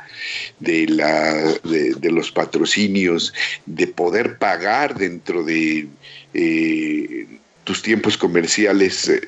de, 0.60 0.86
la, 0.86 1.34
de, 1.62 2.10
los 2.10 2.32
patrocinios, 2.32 3.34
de 3.66 3.86
poder 3.86 4.38
pagar 4.38 4.96
dentro 4.96 5.44
de 5.44 5.88
eh, 6.32 7.26
tus 7.66 7.82
tiempos 7.82 8.16
comerciales. 8.16 9.08
Eh, 9.08 9.20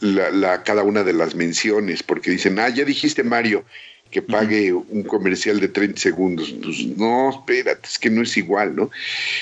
la, 0.00 0.62
cada 0.62 0.84
una 0.84 1.02
de 1.02 1.12
las 1.12 1.34
menciones, 1.34 2.04
porque 2.04 2.30
dicen, 2.30 2.60
ah, 2.60 2.68
ya 2.68 2.84
dijiste 2.84 3.24
Mario, 3.24 3.64
que 4.12 4.22
pague 4.22 4.72
un 4.72 5.02
comercial 5.02 5.58
de 5.58 5.66
30 5.66 6.00
segundos. 6.00 6.54
Pues 6.62 6.86
no, 6.96 7.30
espérate, 7.30 7.88
es 7.88 7.98
que 7.98 8.10
no 8.10 8.22
es 8.22 8.36
igual, 8.36 8.76
¿no? 8.76 8.90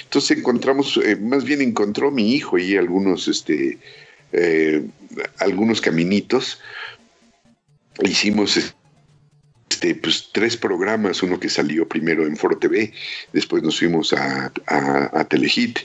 Entonces 0.04 0.38
encontramos, 0.38 0.98
eh, 1.04 1.16
más 1.16 1.44
bien 1.44 1.60
encontró 1.60 2.10
mi 2.10 2.34
hijo 2.34 2.56
ahí 2.56 2.76
algunos, 2.76 3.28
este, 3.28 3.78
eh, 4.32 4.82
algunos 5.38 5.82
caminitos. 5.82 6.58
Hicimos 8.02 8.56
este, 9.70 9.94
pues, 9.94 10.30
tres 10.32 10.56
programas, 10.56 11.22
uno 11.22 11.38
que 11.38 11.48
salió 11.48 11.86
primero 11.86 12.26
en 12.26 12.36
Foro 12.36 12.58
TV, 12.58 12.92
después 13.32 13.62
nos 13.62 13.78
fuimos 13.78 14.12
a, 14.12 14.52
a, 14.66 15.24
Telehit, 15.24 15.78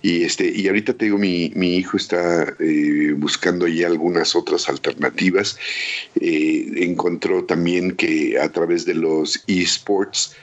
y, 0.00 0.22
este, 0.22 0.50
y 0.50 0.66
ahorita 0.68 0.94
te 0.94 1.06
digo, 1.06 1.18
mi, 1.18 1.52
mi 1.54 1.76
hijo 1.76 1.98
está 1.98 2.54
eh, 2.58 3.12
buscando 3.16 3.66
ya 3.66 3.88
algunas 3.88 4.34
otras 4.34 4.68
alternativas, 4.70 5.58
eh, 6.18 6.66
encontró 6.76 7.44
también 7.44 7.96
que 7.96 8.38
a 8.40 8.50
través 8.50 8.86
de 8.86 8.94
los 8.94 9.42
esports 9.46 10.34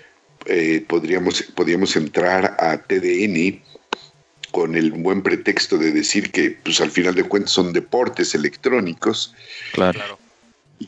eh, 0.45 0.85
podríamos, 0.87 1.41
podríamos 1.55 1.95
entrar 1.95 2.55
a 2.59 2.77
TDN, 2.77 3.61
con 4.51 4.75
el 4.75 4.91
buen 4.91 5.23
pretexto 5.23 5.79
de 5.79 5.91
decir 5.91 6.29
que 6.29 6.51
pues 6.51 6.79
al 6.79 6.91
final 6.91 7.15
de 7.15 7.23
cuentas 7.23 7.53
son 7.53 7.73
deportes 7.73 8.35
electrónicos. 8.35 9.33
Claro. 9.71 10.19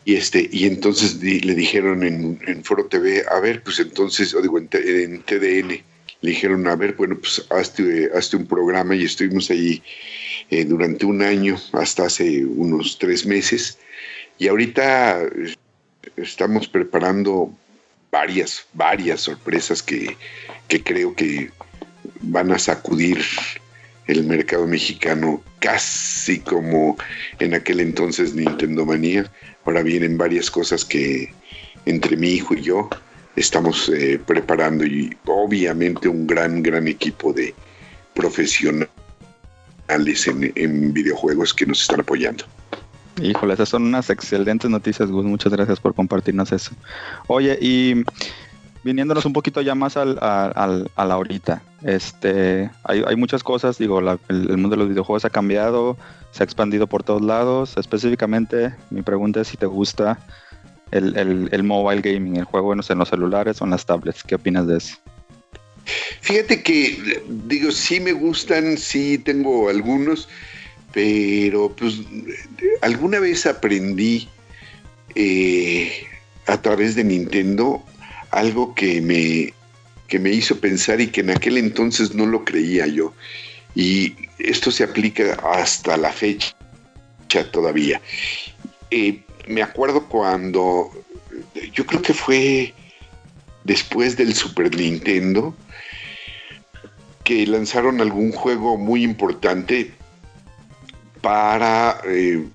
Y, 0.04 0.16
este, 0.16 0.50
y 0.52 0.66
entonces 0.66 1.22
le 1.22 1.56
dijeron 1.56 2.04
en, 2.04 2.40
en, 2.48 2.64
Foro 2.64 2.86
TV, 2.86 3.24
a 3.30 3.40
ver, 3.40 3.64
pues 3.64 3.80
entonces, 3.80 4.34
o 4.34 4.42
digo, 4.42 4.58
en, 4.58 4.68
TDN, 4.68 5.70
le 6.22 6.30
dijeron, 6.30 6.68
a 6.68 6.76
ver, 6.76 6.94
bueno, 6.94 7.18
pues 7.18 7.46
hazte, 7.50 8.10
hazte 8.16 8.38
un 8.38 8.48
programa 8.48 8.96
y 8.96 9.06
estuvimos 9.06 9.50
ahí 9.52 9.82
eh, 10.50 10.66
durante 10.66 11.06
un 11.06 11.22
año, 11.22 11.58
hasta 11.74 12.06
hace 12.06 12.46
unos 12.46 12.98
tres 13.00 13.26
meses. 13.26 13.78
Y 14.38 14.48
ahorita 14.48 15.22
estamos 16.18 16.68
preparando 16.68 17.52
varias, 18.12 18.66
varias 18.74 19.22
sorpresas 19.22 19.82
que, 19.84 20.18
que 20.68 20.84
creo 20.84 21.16
que 21.16 21.52
van 22.22 22.52
a 22.52 22.60
sacudir 22.60 23.20
el 24.08 24.24
mercado 24.24 24.68
mexicano 24.68 25.42
casi 25.60 26.40
como 26.40 26.98
en 27.40 27.54
aquel 27.54 27.80
entonces 27.80 28.36
Nintendo 28.36 28.86
Manía. 28.86 29.30
Ahora 29.66 29.82
vienen 29.82 30.18
varias 30.18 30.52
cosas 30.52 30.86
que 30.86 31.34
entre 31.86 32.16
mi 32.18 32.30
hijo 32.30 32.54
y 32.54 32.62
yo 32.62 32.90
estamos 33.36 33.90
eh, 33.90 34.20
preparando 34.26 34.86
y 34.86 35.16
obviamente 35.26 36.08
un 36.08 36.28
gran, 36.28 36.64
gran 36.64 36.88
equipo 36.88 37.34
de 37.34 37.54
profesionales 38.14 38.90
en, 40.28 40.94
videojuegos 40.94 41.54
que 41.54 41.66
nos 41.66 41.82
están 41.82 42.00
apoyando. 42.00 42.46
Híjole, 43.22 43.54
esas 43.54 43.70
son 43.70 43.84
unas 43.84 44.10
excelentes 44.10 44.70
noticias, 44.70 45.10
Gus. 45.10 45.26
Muchas 45.26 45.52
gracias 45.54 45.80
por 45.80 45.94
compartirnos 45.94 46.52
eso. 46.52 46.72
Oye, 47.28 47.58
y 47.62 48.04
viniéndonos 48.86 49.26
un 49.26 49.34
poquito 49.34 49.62
ya 49.62 49.74
más 49.74 49.98
al, 49.98 50.20
al, 50.22 50.92
a 50.96 51.06
la 51.06 51.14
ahorita, 51.16 51.64
este, 51.82 52.70
hay, 52.84 53.04
hay, 53.08 53.16
muchas 53.16 53.44
cosas, 53.44 53.80
digo, 53.80 54.00
el, 54.00 54.20
el, 54.30 54.58
mundo 54.58 54.70
de 54.70 54.78
los 54.78 54.90
videojuegos 54.90 55.26
ha 55.26 55.32
cambiado, 55.32 55.98
se 56.32 56.44
ha 56.44 56.46
expandido 56.46 56.86
por 56.86 57.02
todos 57.02 57.24
lados. 57.24 57.78
Específicamente, 57.78 58.76
mi 58.92 59.02
pregunta 59.02 59.42
es 59.42 59.48
si 59.48 59.58
te 59.58 59.66
gusta 59.66 60.20
el, 60.92 61.50
el, 61.52 61.64
mobile 61.64 62.02
gaming, 62.02 62.36
el 62.36 62.44
juego 62.44 62.74
en 62.74 62.78
los 62.78 63.10
celulares 63.10 63.60
o 63.60 63.66
en 63.66 63.72
las 63.72 63.88
tablets. 63.88 64.24
¿Qué 64.24 64.36
opinas 64.36 64.68
de 64.68 64.78
eso? 64.78 64.98
Fíjate 66.22 66.62
que, 66.62 67.24
digo, 67.48 67.72
sí 67.72 68.00
me 68.00 68.12
gustan, 68.12 68.78
sí 68.78 69.18
tengo 69.18 69.68
algunos, 69.68 70.30
pero 70.94 71.76
pues 71.76 72.02
alguna 72.84 73.20
vez 73.20 73.48
aprendí 73.48 74.30
eh, 75.16 75.92
a 76.46 76.62
través 76.62 76.94
de 76.94 77.04
Nintendo 77.04 77.84
algo 78.36 78.76
que 78.76 79.02
me, 79.02 79.54
que 80.08 80.20
me 80.20 80.30
hizo 80.30 80.60
pensar 80.60 81.00
y 81.00 81.08
que 81.08 81.22
en 81.22 81.30
aquel 81.30 81.58
entonces 81.58 82.14
no 82.14 82.26
lo 82.26 82.44
creía 82.44 82.86
yo. 82.86 83.14
Y 83.76 84.14
esto 84.40 84.72
se 84.72 84.84
aplica 84.84 85.36
hasta 85.54 85.96
la 85.96 86.12
fecha 86.12 86.54
todavía. 87.52 88.02
Eh, 88.92 89.22
me 89.48 89.64
acuerdo 89.64 90.08
cuando, 90.08 90.92
yo 91.74 91.86
creo 91.86 92.02
que 92.02 92.14
fue 92.14 92.74
después 93.64 94.18
del 94.18 94.34
Super 94.36 94.76
Nintendo, 94.76 95.56
que 97.24 97.48
lanzaron 97.48 98.02
algún 98.02 98.34
juego 98.34 98.78
muy 98.78 99.04
importante 99.04 99.94
para, 101.22 102.02
eh, 102.06 102.46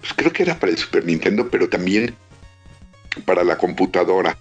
pues 0.00 0.14
creo 0.14 0.32
que 0.32 0.44
era 0.44 0.58
para 0.58 0.70
el 0.70 0.78
Super 0.78 1.04
Nintendo, 1.04 1.50
pero 1.50 1.68
también 1.68 2.14
para 3.24 3.44
la 3.44 3.56
computadora. 3.56 4.36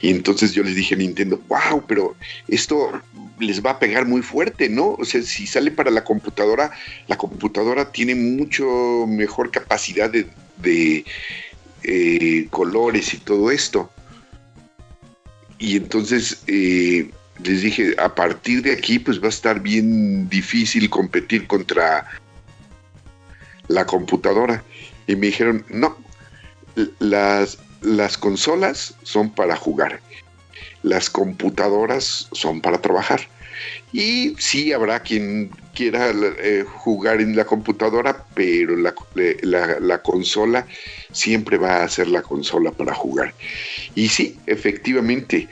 Y 0.00 0.10
entonces 0.10 0.52
yo 0.52 0.62
les 0.62 0.74
dije 0.74 0.94
a 0.94 0.98
Nintendo, 0.98 1.40
wow, 1.48 1.84
pero 1.86 2.16
esto 2.48 3.00
les 3.38 3.64
va 3.64 3.72
a 3.72 3.78
pegar 3.78 4.06
muy 4.06 4.22
fuerte, 4.22 4.68
¿no? 4.68 4.96
O 4.98 5.04
sea, 5.04 5.22
si 5.22 5.46
sale 5.46 5.70
para 5.70 5.90
la 5.90 6.04
computadora, 6.04 6.72
la 7.08 7.16
computadora 7.16 7.90
tiene 7.92 8.14
mucho 8.14 9.06
mejor 9.06 9.50
capacidad 9.50 10.10
de, 10.10 11.04
eh, 11.84 12.46
colores 12.50 13.14
y 13.14 13.18
todo 13.18 13.50
esto. 13.50 13.90
Y 15.58 15.76
entonces 15.76 16.42
eh, 16.46 17.10
les 17.42 17.62
dije, 17.62 17.94
a 17.98 18.14
partir 18.14 18.62
de 18.62 18.72
aquí, 18.72 18.98
pues 18.98 19.20
va 19.20 19.26
a 19.26 19.30
estar 19.30 19.60
bien 19.60 20.28
difícil 20.28 20.90
competir 20.90 21.46
contra 21.46 22.06
la 23.68 23.86
computadora. 23.86 24.62
Y 25.06 25.16
me 25.16 25.26
dijeron, 25.26 25.64
no, 25.68 25.96
las, 26.98 27.58
las 27.80 28.18
consolas 28.18 28.94
son 29.02 29.30
para 29.30 29.56
jugar, 29.56 30.00
las 30.82 31.10
computadoras 31.10 32.28
son 32.32 32.60
para 32.60 32.80
trabajar. 32.80 33.20
Y 33.92 34.34
sí 34.38 34.72
habrá 34.72 35.00
quien 35.00 35.50
quiera 35.74 36.10
eh, 36.10 36.64
jugar 36.66 37.20
en 37.20 37.36
la 37.36 37.44
computadora, 37.44 38.24
pero 38.34 38.76
la, 38.76 38.94
la, 39.80 40.02
consola 40.02 40.66
siempre 41.12 41.58
va 41.58 41.82
a 41.82 41.88
ser 41.88 42.08
la 42.08 42.22
consola 42.22 42.70
para 42.72 42.94
jugar. 42.94 43.34
Y 43.94 44.08
sí, 44.08 44.38
efectivamente, 44.46 45.48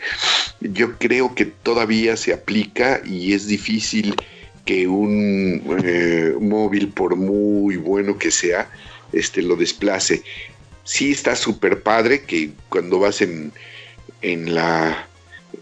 yo 0.61 0.99
creo 0.99 1.35
que 1.35 1.47
todavía 1.47 2.17
se 2.17 2.33
aplica 2.33 3.01
y 3.05 3.35
es 3.35 3.47
difícil 3.47 4.15
que 4.65 4.87
un 4.87 5.63
eh, 5.85 6.35
móvil, 6.41 6.89
por 6.89 7.17
muy 7.17 7.77
bueno 7.77 8.19
que 8.19 8.31
sea, 8.31 8.71
este, 9.13 9.43
lo 9.43 9.57
desplace 9.57 10.23
sí 10.91 11.13
está 11.13 11.37
súper 11.37 11.85
padre 11.85 12.23
que 12.23 12.51
cuando 12.69 12.99
vas 12.99 13.23
en, 13.23 13.53
en, 14.23 14.53
la, 14.53 15.07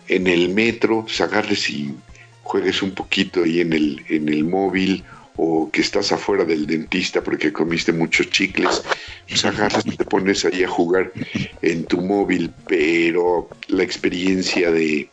en 0.09 0.27
el 0.27 0.49
metro, 0.49 1.03
pues 1.03 1.21
agarres 1.21 1.69
y 1.69 1.95
juegues 2.43 2.81
un 2.83 2.93
poquito 2.93 3.43
ahí 3.45 3.61
en 3.61 3.75
el, 3.75 4.03
en 4.09 4.31
el 4.31 4.45
móvil 4.45 5.05
o 5.37 5.71
que 5.71 5.83
estás 5.83 6.13
afuera 6.13 6.47
del 6.47 6.67
dentista 6.67 7.23
porque 7.23 7.53
comiste 7.53 7.93
muchos 7.93 8.31
chicles, 8.31 8.83
pues 9.29 9.45
agarras 9.45 9.85
y 9.85 9.97
te 9.99 10.05
pones 10.07 10.47
ahí 10.47 10.65
a 10.65 10.69
jugar 10.69 11.13
en 11.61 11.85
tu 11.85 12.01
móvil, 12.01 12.51
pero 12.67 13.51
la 13.67 13.83
experiencia 13.83 14.71
de, 14.71 15.11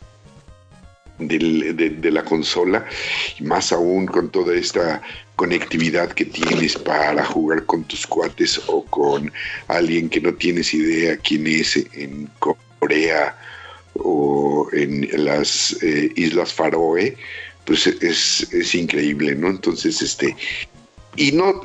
de, 1.18 2.10
la 2.10 2.24
consola, 2.24 2.86
más 3.40 3.70
aún 3.70 4.06
con 4.06 4.30
toda 4.30 4.54
esta 4.54 5.02
conectividad 5.36 6.12
que 6.12 6.24
tienes 6.24 6.76
para 6.76 7.24
jugar 7.24 7.64
con 7.66 7.84
tus 7.84 8.06
cuates 8.06 8.60
o 8.66 8.84
con 8.86 9.32
alguien 9.68 10.08
que 10.08 10.20
no 10.20 10.34
tienes 10.34 10.72
idea 10.74 11.16
quién 11.18 11.46
es 11.46 11.76
en 11.92 12.28
Corea 12.38 13.38
o 13.94 14.68
en 14.72 15.08
las 15.24 15.76
eh, 15.82 16.12
Islas 16.16 16.52
Faroe, 16.52 17.16
pues 17.64 17.86
es, 17.86 18.52
es, 18.52 18.74
increíble, 18.74 19.34
¿no? 19.34 19.48
Entonces, 19.48 20.02
este, 20.02 20.36
y 21.16 21.32
no, 21.32 21.62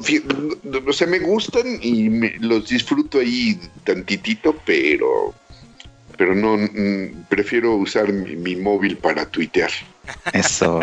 o 0.87 0.93
sea, 0.93 1.07
me 1.07 1.19
gustan 1.19 1.79
y 1.81 2.09
los 2.39 2.69
disfruto 2.69 3.19
ahí 3.19 3.59
tantitito, 3.83 4.55
pero 4.65 5.35
pero 6.17 6.35
no 6.35 6.55
mm, 6.55 7.25
prefiero 7.29 7.75
usar 7.75 8.13
mi, 8.13 8.55
móvil 8.55 8.95
para 8.97 9.25
tuitear. 9.25 9.71
Eso. 10.33 10.79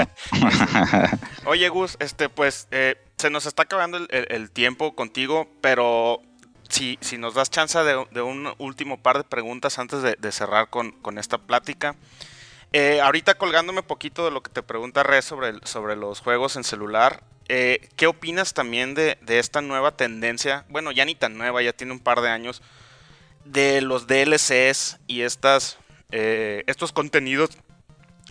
Oye, 1.45 1.69
Gus, 1.69 1.97
este, 2.01 2.29
pues 2.29 2.69
eh, 2.71 2.97
se 3.17 3.31
nos 3.31 3.47
está 3.47 3.65
acabando 3.65 3.99
el, 3.99 4.51
tiempo 4.51 4.95
contigo, 4.95 5.49
pero 5.61 6.23
si, 6.69 6.99
si 7.01 7.19
nos 7.19 7.35
das 7.35 7.51
chance 7.51 7.79
de, 7.79 8.23
un 8.23 8.53
último 8.59 9.01
par 9.01 9.19
de 9.19 9.25
preguntas 9.25 9.79
antes 9.79 10.03
de, 10.03 10.33
cerrar 10.33 10.71
con, 10.71 11.19
esta 11.19 11.39
plática. 11.39 11.97
Eh, 12.73 13.01
ahorita 13.01 13.37
colgándome 13.37 13.83
poquito 13.83 14.27
de 14.27 14.31
lo 14.31 14.43
que 14.43 14.51
te 14.51 14.63
pregunta 14.63 15.03
Red 15.03 15.23
sobre, 15.23 15.55
sobre 15.65 15.97
los 15.97 16.21
juegos 16.21 16.57
en 16.57 16.65
celular, 16.65 17.23
eh, 17.49 17.89
¿qué 17.97 18.07
opinas 18.07 18.53
también 18.53 18.95
de, 18.95 19.17
de, 19.23 19.39
esta 19.39 19.63
nueva 19.63 19.97
tendencia? 19.97 20.67
Bueno, 20.69 20.93
ya 20.93 21.07
ni 21.07 21.15
tan 21.15 21.39
nueva, 21.39 21.63
ya 21.63 21.73
tiene 21.73 21.95
un 21.95 22.01
par 22.01 22.21
de 22.21 22.29
años, 22.29 22.61
de 23.47 23.81
los 23.81 24.07
DLCs 24.07 24.99
y 25.07 25.23
estas, 25.23 25.79
estos 26.11 26.93
contenidos 26.93 27.57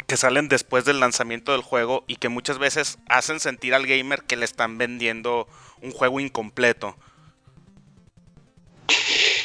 que 0.08 0.18
salen 0.18 0.48
después 0.48 0.86
del 0.86 1.02
lanzamiento 1.02 1.52
del 1.52 1.62
juego 1.62 2.06
y 2.08 2.16
que 2.16 2.30
muchas 2.30 2.60
veces 2.60 2.98
hacen 3.10 3.42
sentir 3.42 3.74
al 3.74 3.86
gamer 3.86 4.24
que 4.24 4.38
le 4.38 4.46
están 4.46 4.78
vendiendo 4.78 5.48
un 5.82 5.92
juego 5.92 6.22
incompleto. 6.22 6.96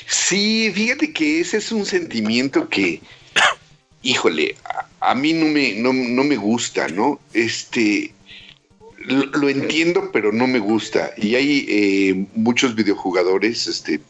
Sí, 0.06 0.70
fíjate 0.72 1.12
que 1.12 1.40
ese 1.40 1.56
es 1.56 1.72
un 1.72 1.84
sentimiento 1.84 2.68
que, 2.68 3.00
híjole, 4.02 4.54
a, 5.00 5.14
mí 5.16 5.32
no 5.32 5.46
me, 5.46 5.74
no, 5.74 5.92
me 5.92 6.36
gusta, 6.36 6.86
¿no? 6.88 7.18
Este, 7.34 8.14
lo, 8.98 9.48
entiendo, 9.48 10.10
pero 10.12 10.30
no 10.30 10.46
me 10.46 10.60
gusta. 10.60 11.12
Y 11.16 11.34
hay 11.34 11.66
eh, 11.68 12.26
muchos 12.34 12.76
videojugadores, 12.76 13.66
este, 13.66 14.00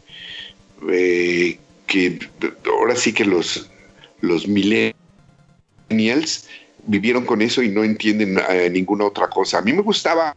eh, 0.90 1.58
que 1.86 2.18
ahora 2.66 2.94
sí 2.94 3.14
que 3.14 3.24
los, 3.24 3.70
los 4.20 4.46
millennials 5.92 6.46
vivieron 6.84 7.24
con 7.24 7.42
eso 7.42 7.62
y 7.62 7.68
no 7.68 7.84
entienden 7.84 8.40
eh, 8.48 8.68
ninguna 8.70 9.06
otra 9.06 9.28
cosa. 9.28 9.58
A 9.58 9.62
mí 9.62 9.72
me 9.72 9.82
gustaba 9.82 10.34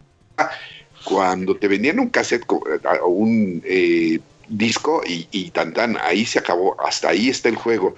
cuando 1.03 1.55
te 1.55 1.67
vendían 1.67 1.99
un 1.99 2.09
cassette 2.09 2.45
o 2.49 3.07
un 3.07 3.61
eh, 3.65 4.19
disco 4.47 5.01
y, 5.07 5.27
y 5.31 5.49
tan 5.51 5.73
tan, 5.73 5.97
ahí 5.97 6.25
se 6.25 6.39
acabó, 6.39 6.79
hasta 6.81 7.09
ahí 7.09 7.29
está 7.29 7.49
el 7.49 7.55
juego. 7.55 7.95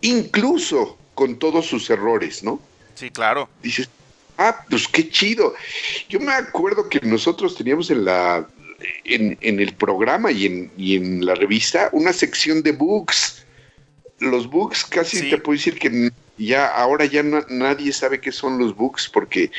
Incluso 0.00 0.98
con 1.14 1.38
todos 1.38 1.66
sus 1.66 1.88
errores, 1.90 2.42
¿no? 2.42 2.60
Sí, 2.94 3.10
claro. 3.10 3.48
Dices, 3.62 3.88
ah, 4.38 4.64
pues 4.68 4.88
qué 4.88 5.08
chido. 5.08 5.54
Yo 6.08 6.20
me 6.20 6.32
acuerdo 6.32 6.88
que 6.88 7.00
nosotros 7.00 7.56
teníamos 7.56 7.90
en 7.90 8.04
la 8.04 8.46
en, 9.04 9.60
el 9.60 9.72
programa 9.74 10.30
y 10.30 10.46
en, 10.46 10.70
y 10.76 10.96
en, 10.96 11.24
la 11.24 11.34
revista 11.34 11.88
una 11.92 12.12
sección 12.12 12.62
de 12.62 12.72
books. 12.72 13.44
Los 14.18 14.48
books 14.48 14.84
casi 14.84 15.28
te 15.30 15.38
puedo 15.38 15.56
decir 15.56 15.78
que 15.78 16.10
ya 16.38 16.66
ahora 16.66 17.04
ya 17.04 17.22
nadie 17.22 17.92
sabe 17.92 18.20
qué 18.20 18.32
son 18.32 18.58
los 18.58 18.76
books 18.76 19.08
porque 19.08 19.50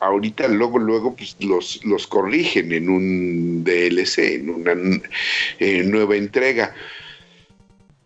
ahorita 0.00 0.48
luego 0.48 0.78
luego 0.78 1.14
pues, 1.14 1.36
los, 1.40 1.84
los 1.84 2.06
corrigen 2.06 2.72
en 2.72 2.88
un 2.88 3.64
DLC, 3.64 4.18
en 4.18 4.50
una 4.50 4.74
nueva 5.84 6.16
entrega. 6.16 6.74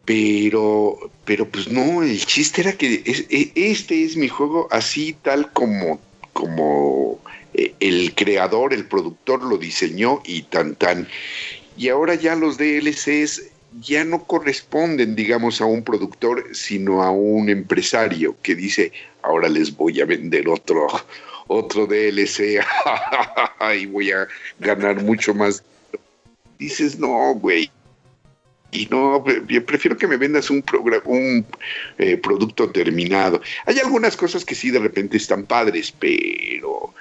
Pero, 0.05 0.99
pero 1.25 1.49
pues 1.49 1.69
no, 1.69 2.03
el 2.03 2.25
chiste 2.27 2.61
era 2.61 2.73
que 2.75 3.03
e, 3.07 3.53
este 3.55 4.05
es 4.05 4.17
mi 4.17 4.29
juego 4.29 4.69
así 4.71 5.17
tal 5.23 5.51
como, 5.53 5.99
como 6.35 7.19
eh, 7.55 7.75
el 7.81 8.15
creador, 8.15 8.75
el 8.75 8.87
productor 8.87 9.43
lo 9.43 9.57
diseñó 9.57 10.21
y 10.27 10.43
tan 10.43 10.75
tan. 10.75 11.09
Y 11.79 11.89
ahora 11.89 12.15
ya 12.17 12.37
los 12.37 12.59
DLCs 12.59 13.54
ya 13.81 14.05
no 14.05 14.25
corresponden, 14.25 15.15
digamos, 15.15 15.61
a 15.61 15.67
un 15.67 15.83
productor, 15.83 16.45
sino 16.53 17.03
a 17.03 17.11
un 17.11 17.49
empresario 17.49 18.37
que 18.43 18.55
dice, 18.55 18.93
ahora 19.23 19.49
les 19.49 19.77
voy 19.77 20.01
a 20.01 20.05
vender 20.05 20.49
otro, 20.49 20.87
otro 21.49 21.87
DLC 21.87 22.61
y 23.81 23.87
voy 23.87 24.13
a 24.13 24.27
ganar 24.61 25.03
mucho 25.03 25.35
más. 25.35 25.63
Dices, 26.59 26.99
no, 26.99 27.35
güey. 27.35 27.71
Y 28.71 28.87
no, 28.87 29.23
prefiero 29.67 29.97
que 29.97 30.09
me 30.09 30.17
vendas 30.17 30.51
un, 30.51 30.65
un 31.05 31.47
eh, 31.99 32.17
producto 32.17 32.71
terminado. 32.71 33.41
Hay 33.67 33.79
algunas 33.79 34.17
cosas 34.17 34.45
que 34.45 34.57
sí 34.57 34.71
de 34.73 34.81
repente 34.81 35.17
están 35.17 35.45
padres, 35.45 35.95
pero 35.97 36.93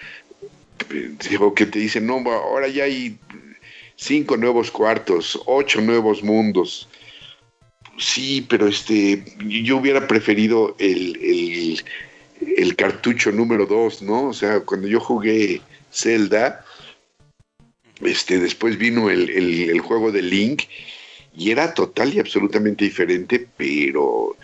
digo, 1.27 1.53
que 1.55 1.65
te 1.65 1.79
dicen, 1.79 2.05
no, 2.05 2.17
ahora 2.31 2.67
ya 2.67 2.83
hay 2.83 3.17
cinco 3.95 4.37
nuevos 4.37 4.71
cuartos, 4.71 5.39
ocho 5.45 5.81
nuevos 5.81 6.23
mundos. 6.23 6.87
Sí, 7.97 8.45
pero 8.49 8.67
este, 8.67 9.23
yo 9.45 9.77
hubiera 9.77 10.07
preferido 10.07 10.75
el, 10.79 11.79
el, 12.57 12.75
cartucho 12.75 13.31
número 13.31 13.65
dos, 13.65 14.01
¿no? 14.01 14.29
O 14.29 14.33
sea, 14.33 14.61
cuando 14.61 14.87
yo 14.87 14.99
jugué 14.99 15.61
Zelda, 15.91 16.65
este, 18.01 18.39
después 18.39 18.77
vino 18.77 19.09
el, 19.11 19.29
el 19.29 19.79
juego 19.81 20.11
de 20.11 20.23
Link 20.23 20.63
y 21.35 21.51
era 21.51 21.73
total 21.73 22.13
y 22.13 22.19
absolutamente 22.19 22.85
diferente, 22.85 23.47
pero 23.57 24.35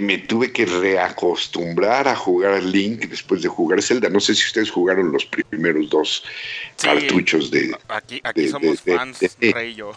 me 0.00 0.18
tuve 0.18 0.52
que 0.52 0.66
reacostumbrar 0.66 2.06
a 2.06 2.14
jugar 2.14 2.62
Link 2.62 3.06
después 3.06 3.42
de 3.42 3.48
jugar 3.48 3.82
Zelda. 3.82 4.08
No 4.08 4.20
sé 4.20 4.34
si 4.34 4.44
ustedes 4.44 4.70
jugaron 4.70 5.10
los 5.10 5.24
primeros 5.24 5.88
dos 5.88 6.22
cartuchos 6.76 7.50
de. 7.50 7.74
Aquí, 7.88 8.20
aquí 8.22 8.48
somos 8.48 8.82
fans, 8.82 9.36
Rey 9.40 9.70
y 9.70 9.74
yo. 9.76 9.92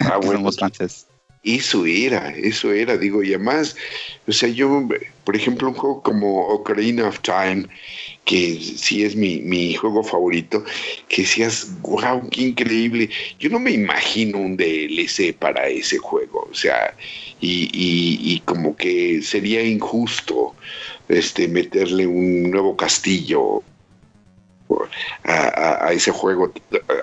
ah, 0.00 0.18
bueno, 0.18 0.50
fans. 0.52 1.06
Eso 1.46 1.86
era, 1.86 2.30
eso 2.30 2.72
era, 2.72 2.96
digo, 2.96 3.22
y 3.22 3.28
además, 3.28 3.76
o 4.26 4.32
sea, 4.32 4.48
yo, 4.48 4.88
por 5.22 5.36
ejemplo, 5.36 5.68
un 5.68 5.74
juego 5.74 6.02
como 6.02 6.40
Ocarina 6.48 7.06
of 7.06 7.20
Time, 7.20 7.68
que 8.24 8.60
sí 8.60 9.04
es 9.04 9.14
mi, 9.14 9.38
mi 9.42 9.74
juego 9.74 10.02
favorito, 10.02 10.64
que 11.08 11.22
decías, 11.22 11.68
wow, 11.82 12.28
qué 12.30 12.42
increíble. 12.42 13.10
Yo 13.38 13.48
no 13.48 13.60
me 13.60 13.70
imagino 13.70 14.38
un 14.38 14.56
DLC 14.56 15.32
para 15.38 15.68
ese 15.68 15.98
juego, 15.98 16.48
o 16.50 16.54
sea, 16.54 16.96
y, 17.40 17.70
y, 17.72 18.40
como 18.40 18.76
que 18.76 19.22
sería 19.22 19.62
injusto 19.62 20.52
este, 21.08 21.46
meterle 21.46 22.08
un 22.08 22.50
nuevo 22.50 22.76
castillo 22.76 23.62
a, 25.24 25.92
ese 25.92 26.10
juego. 26.10 26.52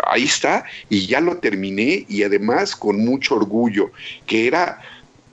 Ahí 0.08 0.24
está, 0.24 0.66
y 0.90 1.08
ya 1.08 1.22
lo 1.22 1.38
terminé, 1.38 2.06
y 2.08 2.24
además 2.24 2.76
con 2.76 2.98
mucho 3.04 3.36
orgullo, 3.36 3.92
que 4.26 4.48
era 4.48 4.80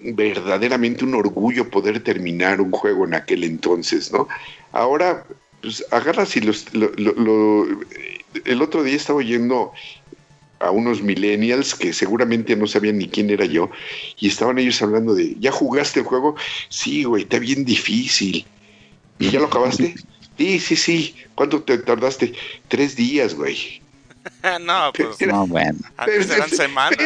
verdaderamente 0.01 1.05
un 1.05 1.15
orgullo 1.15 1.69
poder 1.69 2.03
terminar 2.03 2.61
un 2.61 2.71
juego 2.71 3.05
en 3.05 3.15
aquel 3.15 3.45
entonces, 3.45 4.13
¿no? 4.13 4.29
Ahora, 4.73 5.25
pues 5.61 5.85
agarras 5.91 6.37
y 6.37 6.41
los, 6.41 6.67
el 6.73 8.63
otro 8.63 8.83
día 8.83 8.97
estaba 8.97 9.19
oyendo 9.19 9.73
a 10.61 10.71
unos 10.71 11.03
millennials 11.03 11.75
que 11.75 11.93
seguramente 11.93 12.55
no 12.55 12.67
sabían 12.67 12.99
ni 12.99 13.09
quién 13.09 13.31
era 13.31 13.47
yo 13.47 13.71
y 14.19 14.29
estaban 14.29 14.59
ellos 14.59 14.81
hablando 14.83 15.15
de, 15.15 15.37
¿ya 15.41 15.51
jugaste 15.51 16.01
el 16.01 16.07
juego? 16.07 16.37
Sí, 16.69 17.05
güey, 17.05 17.23
está 17.25 17.39
bien 17.39 17.65
difícil. 17.65 18.45
¿Y 19.19 19.31
ya 19.31 19.41
lo 19.41 19.47
acabaste? 19.47 19.95
Sí, 20.37 20.61
sí, 20.61 20.77
sí. 20.77 21.17
¿Cuánto 21.35 21.63
te 21.63 21.79
tardaste? 21.79 22.35
Tres 22.69 22.97
días, 22.97 23.35
güey. 23.35 23.81
no, 24.61 24.93
pues 24.95 25.27
no, 25.27 25.47
bueno. 25.47 25.79
Antes 25.97 26.31
eran 26.31 26.51
semanas. 26.51 26.99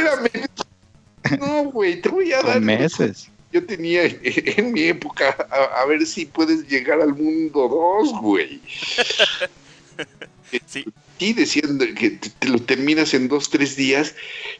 No, 1.38 1.64
güey, 1.64 2.00
te 2.00 2.08
voy 2.08 2.32
a 2.32 2.42
dar... 2.42 2.60
meses. 2.60 3.28
Yo 3.52 3.64
tenía 3.64 4.02
en 4.04 4.72
mi 4.72 4.82
época, 4.82 5.30
a, 5.30 5.84
ver 5.86 6.04
si 6.04 6.26
puedes 6.26 6.68
llegar 6.68 7.00
al 7.00 7.14
mundo 7.14 7.68
dos, 7.68 8.12
güey. 8.20 8.60
sí 10.66 10.84
y 11.18 11.32
decían 11.32 11.78
que 11.78 12.10
te 12.10 12.48
lo 12.48 12.58
terminas 12.58 13.14
en 13.14 13.28
dos, 13.28 13.50
tres 13.50 13.76
días. 13.76 14.14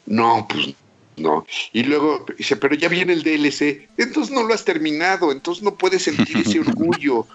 No, 0.07 0.47
pues 0.49 0.75
no. 1.17 1.47
Y 1.73 1.83
luego 1.83 2.25
dice, 2.39 2.57
pero 2.57 2.75
ya 2.75 2.89
viene 2.89 3.13
el 3.13 3.23
DLC. 3.23 3.89
Entonces 3.97 4.35
no 4.35 4.43
lo 4.43 4.55
has 4.55 4.65
terminado, 4.65 5.33
entonces 5.33 5.63
no 5.63 5.75
puedes 5.75 6.03
sentir 6.03 6.39
ese 6.39 6.61
orgullo. 6.61 7.27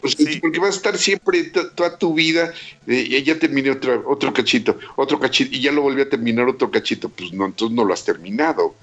Pues, 0.00 0.16
porque 0.40 0.60
vas 0.60 0.74
a 0.74 0.76
estar 0.76 0.96
siempre 0.96 1.50
toda 1.74 1.98
tu 1.98 2.14
vida, 2.14 2.52
eh, 2.86 3.22
ya 3.22 3.36
terminé 3.38 3.70
otro, 3.70 4.04
otro 4.06 4.32
cachito, 4.32 4.78
otro 4.94 5.18
cachito, 5.18 5.56
y 5.56 5.60
ya 5.60 5.72
lo 5.72 5.82
volví 5.82 6.02
a 6.02 6.08
terminar 6.08 6.46
otro 6.46 6.70
cachito. 6.70 7.08
Pues 7.08 7.32
no, 7.32 7.46
entonces 7.46 7.74
no 7.74 7.84
lo 7.84 7.92
has 7.92 8.04
terminado. 8.04 8.76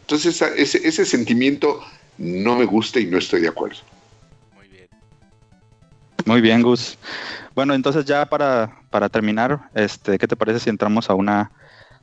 Entonces 0.00 0.42
ese, 0.42 0.86
ese 0.86 1.06
sentimiento 1.06 1.82
no 2.18 2.56
me 2.56 2.66
gusta 2.66 3.00
y 3.00 3.06
no 3.06 3.16
estoy 3.16 3.40
de 3.40 3.48
acuerdo. 3.48 3.78
Muy 4.54 4.68
bien. 4.68 4.88
Muy 6.26 6.40
bien, 6.42 6.62
Gus. 6.62 6.98
Bueno, 7.54 7.74
entonces 7.74 8.04
ya 8.04 8.26
para, 8.26 9.08
terminar, 9.10 9.70
este, 9.74 10.18
¿qué 10.18 10.28
te 10.28 10.36
parece 10.36 10.60
si 10.60 10.70
entramos 10.70 11.10
a 11.10 11.14
una 11.14 11.50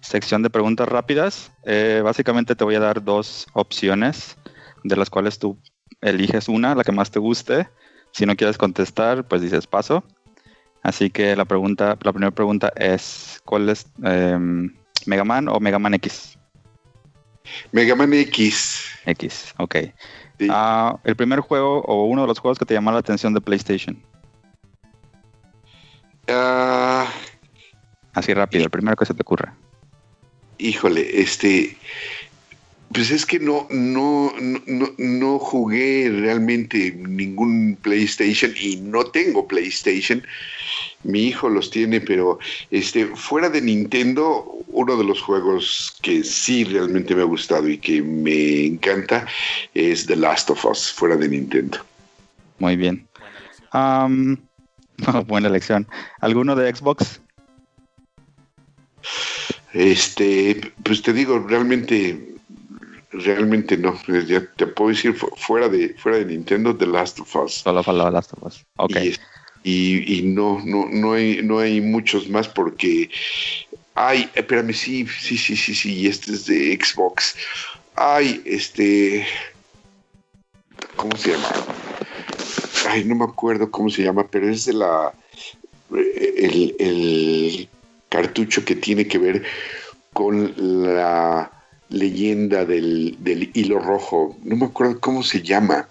sección 0.02 0.44
de 0.44 0.50
preguntas 0.50 0.88
rápidas? 0.88 1.52
Eh, 1.64 2.02
básicamente 2.04 2.56
te 2.56 2.64
voy 2.64 2.76
a 2.76 2.80
dar 2.80 3.04
dos 3.04 3.48
opciones, 3.54 4.36
de 4.84 4.96
las 4.96 5.10
cuales 5.10 5.40
tú 5.40 5.58
eliges 6.02 6.48
una, 6.48 6.76
la 6.76 6.84
que 6.84 6.92
más 6.92 7.12
te 7.12 7.20
guste. 7.20 7.68
Si 8.12 8.26
no 8.26 8.36
quieres 8.36 8.58
contestar, 8.58 9.28
pues 9.28 9.42
dices 9.42 9.68
paso. 9.68 10.04
Así 10.84 11.10
que 11.10 11.36
la 11.36 11.46
pregunta, 11.46 11.98
la 12.02 12.12
primera 12.12 12.32
pregunta 12.32 12.72
es, 12.76 13.42
¿cuál 13.46 13.70
es 13.70 13.86
em, 14.04 14.74
Mega 15.06 15.24
Man 15.24 15.50
o 15.50 15.60
Mega 15.60 15.80
Man 15.80 15.94
X? 15.96 16.38
Mega 17.72 17.96
Man 17.96 18.14
X. 18.14 18.86
X, 19.06 19.54
ok. 19.58 19.76
Ah, 20.50 20.98
el 21.04 21.16
primer 21.16 21.40
juego 21.40 21.82
o 21.82 22.06
uno 22.06 22.22
de 22.22 22.28
los 22.28 22.40
juegos 22.40 22.60
que 22.60 22.66
te 22.66 22.74
llamó 22.74 22.92
la 22.92 23.00
atención 23.00 23.34
de 23.34 23.42
PlayStation. 23.42 24.02
Ah. 26.28 27.08
Así 28.14 28.34
rápido, 28.34 28.64
el 28.64 28.70
primero 28.70 28.96
que 28.96 29.06
se 29.06 29.14
te 29.14 29.22
ocurra. 29.22 29.56
Híjole, 30.58 31.22
este, 31.22 31.78
pues 32.98 33.12
es 33.12 33.28
que 33.28 33.38
no, 33.38 33.68
no, 33.70 34.34
no, 34.40 34.90
no 34.98 35.38
jugué 35.38 36.10
realmente 36.10 36.92
ningún 36.94 37.78
PlayStation 37.80 38.52
y 38.60 38.78
no 38.78 39.06
tengo 39.06 39.48
PlayStation. 39.48 40.26
Mi 41.04 41.26
hijo 41.26 41.48
los 41.48 41.70
tiene, 41.70 42.02
pero 42.02 42.40
este, 42.72 43.06
fuera 43.06 43.52
de 43.52 43.62
Nintendo, 43.62 44.44
uno 44.70 44.98
de 44.98 45.04
los 45.04 45.22
juegos 45.22 45.96
que 46.02 46.24
sí 46.24 46.64
realmente 46.64 47.14
me 47.14 47.22
ha 47.22 47.26
gustado 47.26 47.70
y 47.70 47.78
que 47.78 48.02
me 48.02 48.66
encanta 48.66 49.28
es 49.76 50.08
The 50.08 50.16
Last 50.16 50.50
of 50.50 50.66
Us, 50.66 50.92
fuera 50.92 51.16
de 51.16 51.30
Nintendo. 51.30 51.78
Muy 52.58 52.78
bien. 52.78 53.08
buena 55.28 55.48
elección. 55.48 55.88
¿Alguno 56.20 56.56
de 56.56 56.76
Xbox? 56.76 57.22
Este, 59.74 60.74
pues 60.82 61.04
te 61.04 61.14
digo, 61.14 61.46
realmente, 61.48 62.37
realmente 63.24 63.78
no. 63.78 64.00
Ya 64.28 64.46
te 64.56 64.68
puedo 64.68 64.90
decir 64.90 65.14
fuera 65.14 65.70
de, 65.70 65.96
fuera 65.96 66.20
de 66.20 66.26
Nintendo, 66.26 66.76
The 66.76 66.88
Last 66.88 67.20
of 67.20 67.36
Us. 67.36 67.54
Solo 67.56 67.84
The 67.84 67.94
Last 67.94 68.34
of 68.34 68.44
Us. 68.44 68.66
Ok. 68.78 68.98
Y, 69.64 70.22
no, 70.24 70.62
no, 70.64 70.88
no 70.90 71.14
hay, 71.14 71.42
no 71.44 71.60
hay 71.60 71.82
muchos 71.82 72.30
más 72.30 72.48
porque 72.48 73.10
ay, 73.98 74.30
espérame, 74.36 74.74
sí, 74.74 75.06
sí, 75.08 75.38
sí, 75.38 75.56
sí, 75.56 75.74
sí, 75.74 75.94
y 75.94 76.08
este 76.08 76.32
es 76.32 76.46
de 76.46 76.80
Xbox. 76.82 77.36
Ay, 77.96 78.42
este, 78.46 79.26
¿cómo 80.96 81.18
se 81.18 81.32
llama? 81.32 81.50
Ay, 82.88 83.04
no 83.04 83.16
me 83.16 83.26
acuerdo 83.26 83.70
cómo 83.72 83.90
se 83.90 84.04
llama, 84.04 84.28
pero 84.28 84.48
es 84.48 84.66
de 84.66 84.74
la, 84.74 85.12
el, 85.92 86.76
el 86.80 87.70
cartucho 88.08 88.64
que 88.64 88.76
tiene 88.76 89.08
que 89.08 89.18
ver 89.18 89.44
con 90.14 90.54
la 90.56 91.57
leyenda 91.90 92.66
del, 92.66 93.18
hilo 93.54 93.80
rojo. 93.80 94.38
No 94.44 94.56
me 94.56 94.66
acuerdo 94.66 95.00
cómo 95.00 95.24
se 95.24 95.42
llama. 95.42 95.88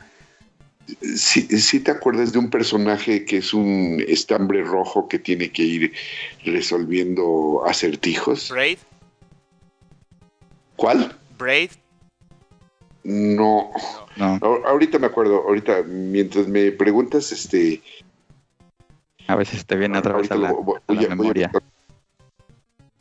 Si, 1.16 1.80
te 1.80 1.90
acuerdas 1.90 2.32
de 2.32 2.38
un 2.38 2.48
personaje 2.48 3.24
que 3.24 3.38
es 3.38 3.52
un 3.52 4.02
estambre 4.06 4.62
rojo 4.62 5.08
que 5.08 5.18
tiene 5.18 5.50
que 5.50 5.62
ir 5.62 5.92
resolviendo 6.44 7.62
acertijos. 7.66 8.50
Braid. 8.50 8.78
¿Cuál? 10.76 11.12
Braid. 11.38 11.70
No. 13.02 13.70
no. 14.16 14.38
Ahorita 14.64 14.98
me 14.98 15.06
acuerdo, 15.06 15.42
ahorita 15.42 15.82
mientras 15.82 16.46
me 16.46 16.70
preguntas, 16.72 17.32
este... 17.32 17.82
A 19.28 19.44
si 19.44 19.64
te 19.64 19.74
viene 19.74 19.98
otra 19.98 20.16
vez 20.16 20.30
a 20.30 20.36
la, 20.36 20.54
memoria 21.08 21.50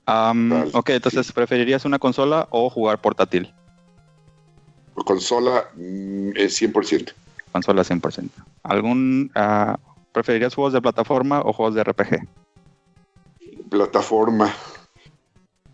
ok, 0.08 0.90
entonces, 0.90 1.32
¿preferirías 1.32 1.86
una 1.86 2.00
consola 2.00 2.48
o 2.52 2.70
jugar 2.70 3.02
portátil? 3.02 3.54
Consola 4.94 5.66
mm, 5.76 6.32
es 6.36 6.62
100%. 6.62 7.14
Consola 7.52 7.84
100%. 7.84 8.30
¿Algún, 8.64 9.32
uh, 9.36 9.76
¿Preferirías 10.12 10.56
juegos 10.56 10.74
de 10.74 10.82
plataforma 10.82 11.42
o 11.42 11.52
juegos 11.52 11.76
de 11.76 11.84
RPG? 11.84 12.26
Plataforma. 13.70 14.54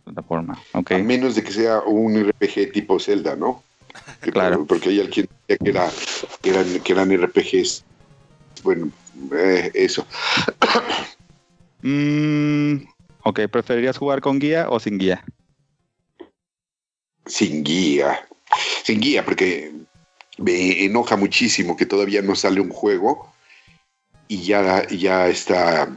Plataforma, 0.04 0.58
ok. 0.74 0.92
A 0.94 0.98
menos 0.98 1.36
de 1.36 1.44
que 1.44 1.52
sea 1.52 1.82
un 1.82 2.28
RPG 2.28 2.72
tipo 2.72 3.00
Zelda, 3.00 3.36
¿no? 3.36 3.64
Claro. 4.22 4.66
Porque 4.66 4.90
hay 4.90 5.02
alguien 5.02 5.28
que, 5.48 5.58
era, 5.60 5.90
que, 6.42 6.50
eran, 6.50 6.80
que 6.80 6.94
eran 6.94 7.12
RPGs. 7.12 7.84
Bueno, 8.64 8.90
eh, 9.34 9.72
eso. 9.74 10.06
Mm, 11.84 12.78
Ok, 13.24 13.42
¿preferirías 13.52 13.98
jugar 13.98 14.22
con 14.22 14.40
guía 14.40 14.68
o 14.70 14.80
sin 14.80 14.98
guía? 14.98 15.24
Sin 17.26 17.64
guía. 17.64 18.28
Sin 18.84 19.00
guía, 19.00 19.24
porque 19.24 19.72
me 20.38 20.84
enoja 20.84 21.16
muchísimo 21.16 21.78
que 21.78 21.86
todavía 21.86 22.22
no 22.22 22.36
sale 22.36 22.60
un 22.60 22.70
juego 22.70 23.32
y 24.28 24.42
ya, 24.44 24.88
ya 24.88 25.28
está. 25.28 25.90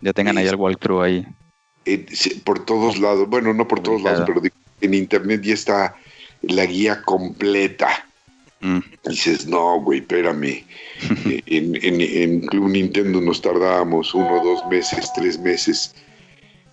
Ya 0.00 0.12
tengan 0.12 0.38
ahí 0.38 0.46
el 0.46 0.56
walkthrough 0.56 1.02
ahí. 1.02 1.26
por 2.44 2.64
todos 2.64 2.98
lados, 2.98 3.28
bueno, 3.28 3.54
no 3.54 3.66
por 3.66 3.80
todos 3.80 4.02
lados, 4.02 4.24
pero 4.26 4.42
en 4.80 4.94
internet 4.94 5.40
ya 5.42 5.54
está 5.54 5.96
la 6.42 6.66
guía 6.66 7.02
completa. 7.02 7.88
Mm. 8.60 8.80
Dices, 9.08 9.46
no, 9.46 9.80
güey, 9.80 10.00
espérame. 10.00 10.64
en, 11.46 11.76
en, 11.76 12.00
en 12.00 12.40
Club 12.48 12.68
Nintendo 12.68 13.20
nos 13.20 13.40
tardábamos 13.40 14.14
uno, 14.14 14.42
dos 14.44 14.66
meses, 14.66 15.10
tres 15.14 15.38
meses 15.38 15.94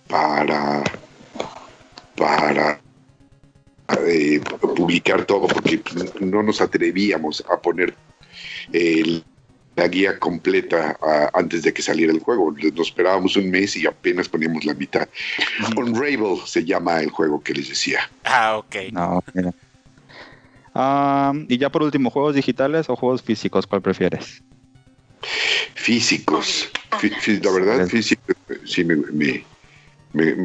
para, 0.08 0.82
para 2.16 2.80
eh, 4.06 4.40
publicar 4.60 5.24
todo, 5.24 5.46
porque 5.48 5.80
no 6.20 6.42
nos 6.42 6.60
atrevíamos 6.60 7.44
a 7.50 7.60
poner 7.60 7.94
la 9.76 9.88
guía 9.88 10.18
completa 10.18 10.98
antes 11.34 11.62
de 11.62 11.72
que 11.72 11.82
saliera 11.82 12.12
el 12.12 12.20
juego. 12.20 12.52
Nos 12.52 12.88
esperábamos 12.88 13.36
un 13.36 13.50
mes 13.50 13.76
y 13.76 13.86
apenas 13.86 14.28
poníamos 14.28 14.64
la 14.64 14.74
mitad. 14.74 15.08
Unravel 15.76 16.38
se 16.46 16.64
llama 16.64 17.00
el 17.00 17.10
juego 17.10 17.42
que 17.42 17.54
les 17.54 17.68
decía. 17.68 18.10
Ah, 18.24 18.56
ok. 18.56 18.76
Ah, 20.74 21.32
y 21.48 21.56
ya 21.56 21.70
por 21.70 21.82
último, 21.82 22.10
¿juegos 22.10 22.34
digitales 22.34 22.90
o 22.90 22.96
juegos 22.96 23.22
físicos? 23.22 23.66
¿Cuál 23.66 23.80
prefieres? 23.80 24.42
Físicos. 25.74 26.68
la 27.42 27.50
verdad, 27.50 27.86
físicos 27.86 28.36
sí 28.64 28.84
me, 28.84 28.96
me, 28.96 29.44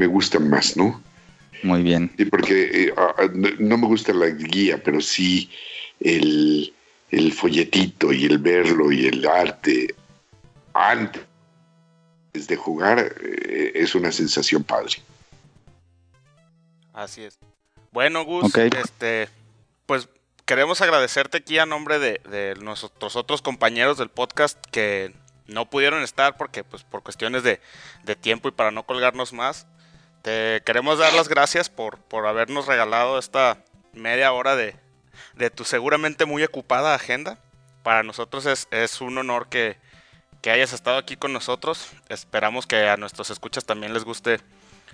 gustan 0.07 0.49
más, 0.49 0.77
¿no? 0.77 1.01
Muy 1.63 1.83
bien. 1.83 2.11
Sí, 2.17 2.25
porque 2.25 2.87
eh, 2.87 2.93
no 3.59 3.77
me 3.77 3.87
gusta 3.87 4.13
la 4.13 4.27
guía, 4.27 4.81
pero 4.83 5.01
sí 5.01 5.49
el, 5.99 6.73
folletito 7.33 8.11
y 8.11 8.25
el 8.25 8.37
verlo 8.37 8.91
y 8.91 9.07
el 9.07 9.27
arte 9.27 9.93
antes 10.73 11.21
de 12.33 12.55
jugar 12.55 13.15
eh, 13.21 13.71
es 13.75 13.95
una 13.95 14.11
sensación 14.11 14.63
padre. 14.63 14.93
Así 16.93 17.23
es. 17.23 17.37
Bueno, 17.91 18.23
Gus, 18.23 18.55
este, 18.55 19.29
pues 19.85 20.07
queremos 20.45 20.81
agradecerte 20.81 21.37
aquí 21.37 21.59
a 21.59 21.65
nombre 21.65 21.99
de, 21.99 22.21
de, 22.29 22.55
nuestros 22.55 23.15
otros 23.15 23.41
compañeros 23.41 23.97
del 23.97 24.09
podcast 24.09 24.57
que 24.71 25.13
no 25.51 25.69
pudieron 25.69 26.01
estar 26.01 26.37
porque, 26.37 26.63
pues, 26.63 26.83
por 26.83 27.03
cuestiones 27.03 27.43
de, 27.43 27.59
tiempo 28.15 28.47
y 28.47 28.51
para 28.51 28.71
no 28.71 28.83
colgarnos 28.83 29.33
más. 29.33 29.67
Te 30.21 30.61
queremos 30.65 30.99
dar 30.99 31.13
las 31.13 31.27
gracias 31.27 31.69
por, 31.69 31.97
por 31.99 32.27
habernos 32.27 32.67
regalado 32.67 33.17
esta 33.17 33.57
media 33.93 34.31
hora 34.31 34.55
de, 34.55 34.75
tu 35.55 35.63
seguramente 35.63 36.25
muy 36.25 36.43
ocupada 36.43 36.93
agenda. 36.93 37.37
Para 37.83 38.03
nosotros 38.03 38.45
es, 38.45 39.01
un 39.01 39.17
honor 39.17 39.47
que, 39.49 39.77
hayas 40.45 40.73
estado 40.73 40.97
aquí 40.97 41.17
con 41.17 41.33
nosotros. 41.33 41.91
Esperamos 42.09 42.67
que 42.67 42.87
a 42.87 42.97
nuestros 42.97 43.29
escuchas 43.29 43.65
también 43.65 43.93
les 43.93 44.03
guste 44.03 44.39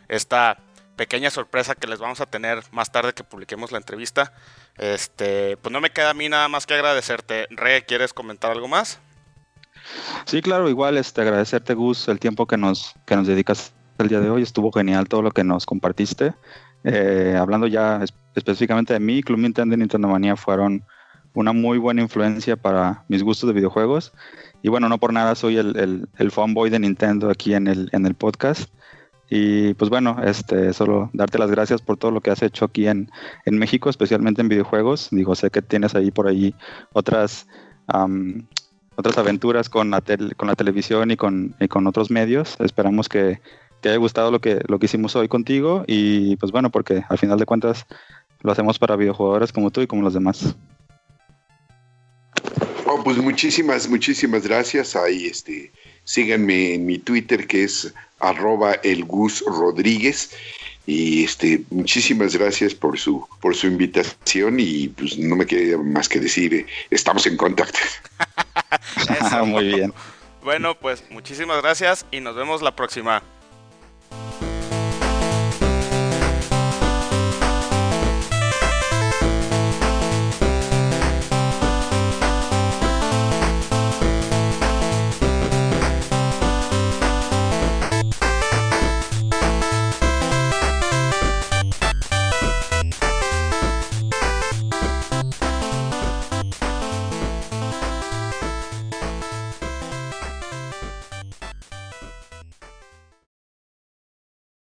esta 0.08 0.58
pequeña 0.96 1.30
sorpresa 1.30 1.76
que 1.76 1.88
les 1.88 2.00
vamos 2.00 2.22
a 2.22 2.26
tener 2.26 2.64
más 2.72 2.92
tarde 2.92 3.14
que 3.14 3.24
publiquemos 3.24 3.72
la 3.72 3.78
entrevista. 3.78 4.34
Este, 4.78 5.58
pues 5.58 5.72
no 5.72 5.82
me 5.82 5.92
queda 5.92 6.12
a 6.12 6.14
mí 6.14 6.30
nada 6.30 6.48
más 6.48 6.66
que 6.66 6.74
agradecerte. 6.74 7.48
Re, 7.50 7.86
¿quieres 7.86 8.14
comentar 8.14 8.52
algo 8.52 8.68
más? 8.68 9.00
Sí, 10.26 10.42
claro, 10.42 10.70
igual 10.70 10.98
este, 10.98 11.22
agradecerte, 11.22 11.74
Gus, 11.74 12.08
el 12.08 12.20
tiempo 12.20 12.46
que 12.46 12.58
nos, 12.58 12.94
que 13.06 13.16
nos 13.16 13.28
dedicas 13.28 13.74
el 13.98 14.08
día 14.10 14.20
de 14.20 14.30
hoy. 14.30 14.42
Estuvo 14.42 14.72
genial 14.72 15.08
todo 15.08 15.22
lo 15.22 15.32
que 15.32 15.44
nos 15.44 15.66
compartiste. 15.66 16.34
Eh, 16.84 17.36
hablando 17.38 17.68
ya 17.68 18.04
específicamente 18.36 18.94
de 18.94 19.00
mí, 19.00 19.24
Club 19.24 19.40
Nintendo 19.40 19.76
y 19.76 19.78
Nintendo 19.80 20.08
Manía 20.08 20.36
fueron 20.36 20.84
una 21.34 21.54
muy 21.54 21.78
buena 21.78 22.02
influencia 22.02 22.56
para 22.56 23.04
mis 23.08 23.24
gustos 23.24 23.48
de 23.48 23.54
videojuegos. 23.54 24.14
Y 24.62 24.70
bueno, 24.70 24.90
no 24.90 24.98
por 24.98 25.14
nada 25.14 25.36
soy 25.36 25.58
el, 25.58 26.08
el, 26.18 26.32
fanboy 26.32 26.70
de 26.70 26.80
Nintendo 26.80 27.30
aquí 27.30 27.54
en 27.54 27.68
el, 27.68 27.90
en 27.92 28.06
el 28.06 28.16
podcast. 28.16 28.70
Y 29.30 29.74
pues 29.74 29.90
bueno, 29.90 30.18
este, 30.24 30.74
solo 30.74 31.10
darte 31.14 31.38
las 31.38 31.52
gracias 31.52 31.82
por 31.82 31.98
todo 31.98 32.12
lo 32.12 32.22
que 32.22 32.32
has 32.32 32.42
hecho 32.42 32.66
aquí 32.66 32.88
en, 32.88 33.12
en 33.46 33.58
México, 33.58 33.90
especialmente 33.90 34.42
en 34.42 34.48
videojuegos. 34.48 35.10
Digo, 35.12 35.36
sé 35.36 35.50
que 35.50 35.62
tienes 35.62 35.96
ahí 35.96 36.12
por 36.12 36.28
ahí 36.28 36.56
otras 36.94 37.48
otras 38.98 39.18
aventuras 39.18 39.70
con 39.70 39.92
la, 39.92 40.02
tel, 40.02 40.36
con 40.36 40.48
la 40.48 40.56
televisión 40.56 41.12
y 41.12 41.18
con, 41.18 41.56
y 41.60 41.68
con 41.68 41.88
otros 41.88 42.12
medios. 42.12 42.58
Esperamos 42.60 43.08
que 43.08 43.40
te 43.82 43.90
haya 43.90 43.98
gustado 43.98 44.32
lo 44.32 44.42
que, 44.42 44.60
lo 44.68 44.80
que 44.80 44.88
hicimos 44.88 45.16
hoy 45.16 45.28
contigo 45.28 45.84
y 45.88 46.36
pues 46.38 46.52
bueno, 46.52 46.72
porque 46.72 47.04
al 47.08 47.18
final 47.18 47.38
de 47.38 47.46
cuentas 47.46 47.86
lo 48.42 48.52
hacemos 48.52 48.80
para 48.80 48.96
videojugadores 48.96 49.54
como 49.54 49.72
tú 49.72 49.82
y 49.82 49.88
como 49.88 50.02
los 50.02 50.16
demás. 50.16 50.56
Oh, 52.86 53.04
pues 53.04 53.18
muchísimas, 53.18 53.88
muchísimas 53.88 54.48
gracias. 54.48 54.96
Ahí 54.96 55.28
este, 55.28 55.72
síganme 56.04 56.74
en 56.74 56.86
mi 56.86 56.98
Twitter 56.98 57.46
que 57.46 57.66
es 57.66 57.94
arroba 58.20 58.74
el 58.84 59.06
Gus 59.06 59.44
Rodríguez. 59.46 60.32
Y 60.88 61.26
este, 61.26 61.64
muchísimas 61.70 62.36
gracias 62.36 62.74
por 62.74 62.98
su, 62.98 63.28
por 63.42 63.56
su 63.56 63.68
invitación 63.68 64.58
y 64.60 64.88
pues 64.88 65.18
no 65.20 65.36
me 65.36 65.46
queda 65.46 65.78
más 65.78 66.08
que 66.08 66.20
decir, 66.20 66.54
eh, 66.54 66.66
estamos 66.90 67.28
en 67.28 67.36
contacto. 67.36 67.78
Ah, 69.20 69.44
muy 69.44 69.66
bien. 69.66 69.94
Bueno, 70.44 70.76
pues 70.76 71.04
muchísimas 71.10 71.62
gracias 71.62 72.06
y 72.12 72.20
nos 72.20 72.36
vemos 72.36 72.62
la 72.62 72.76
próxima. 72.76 73.22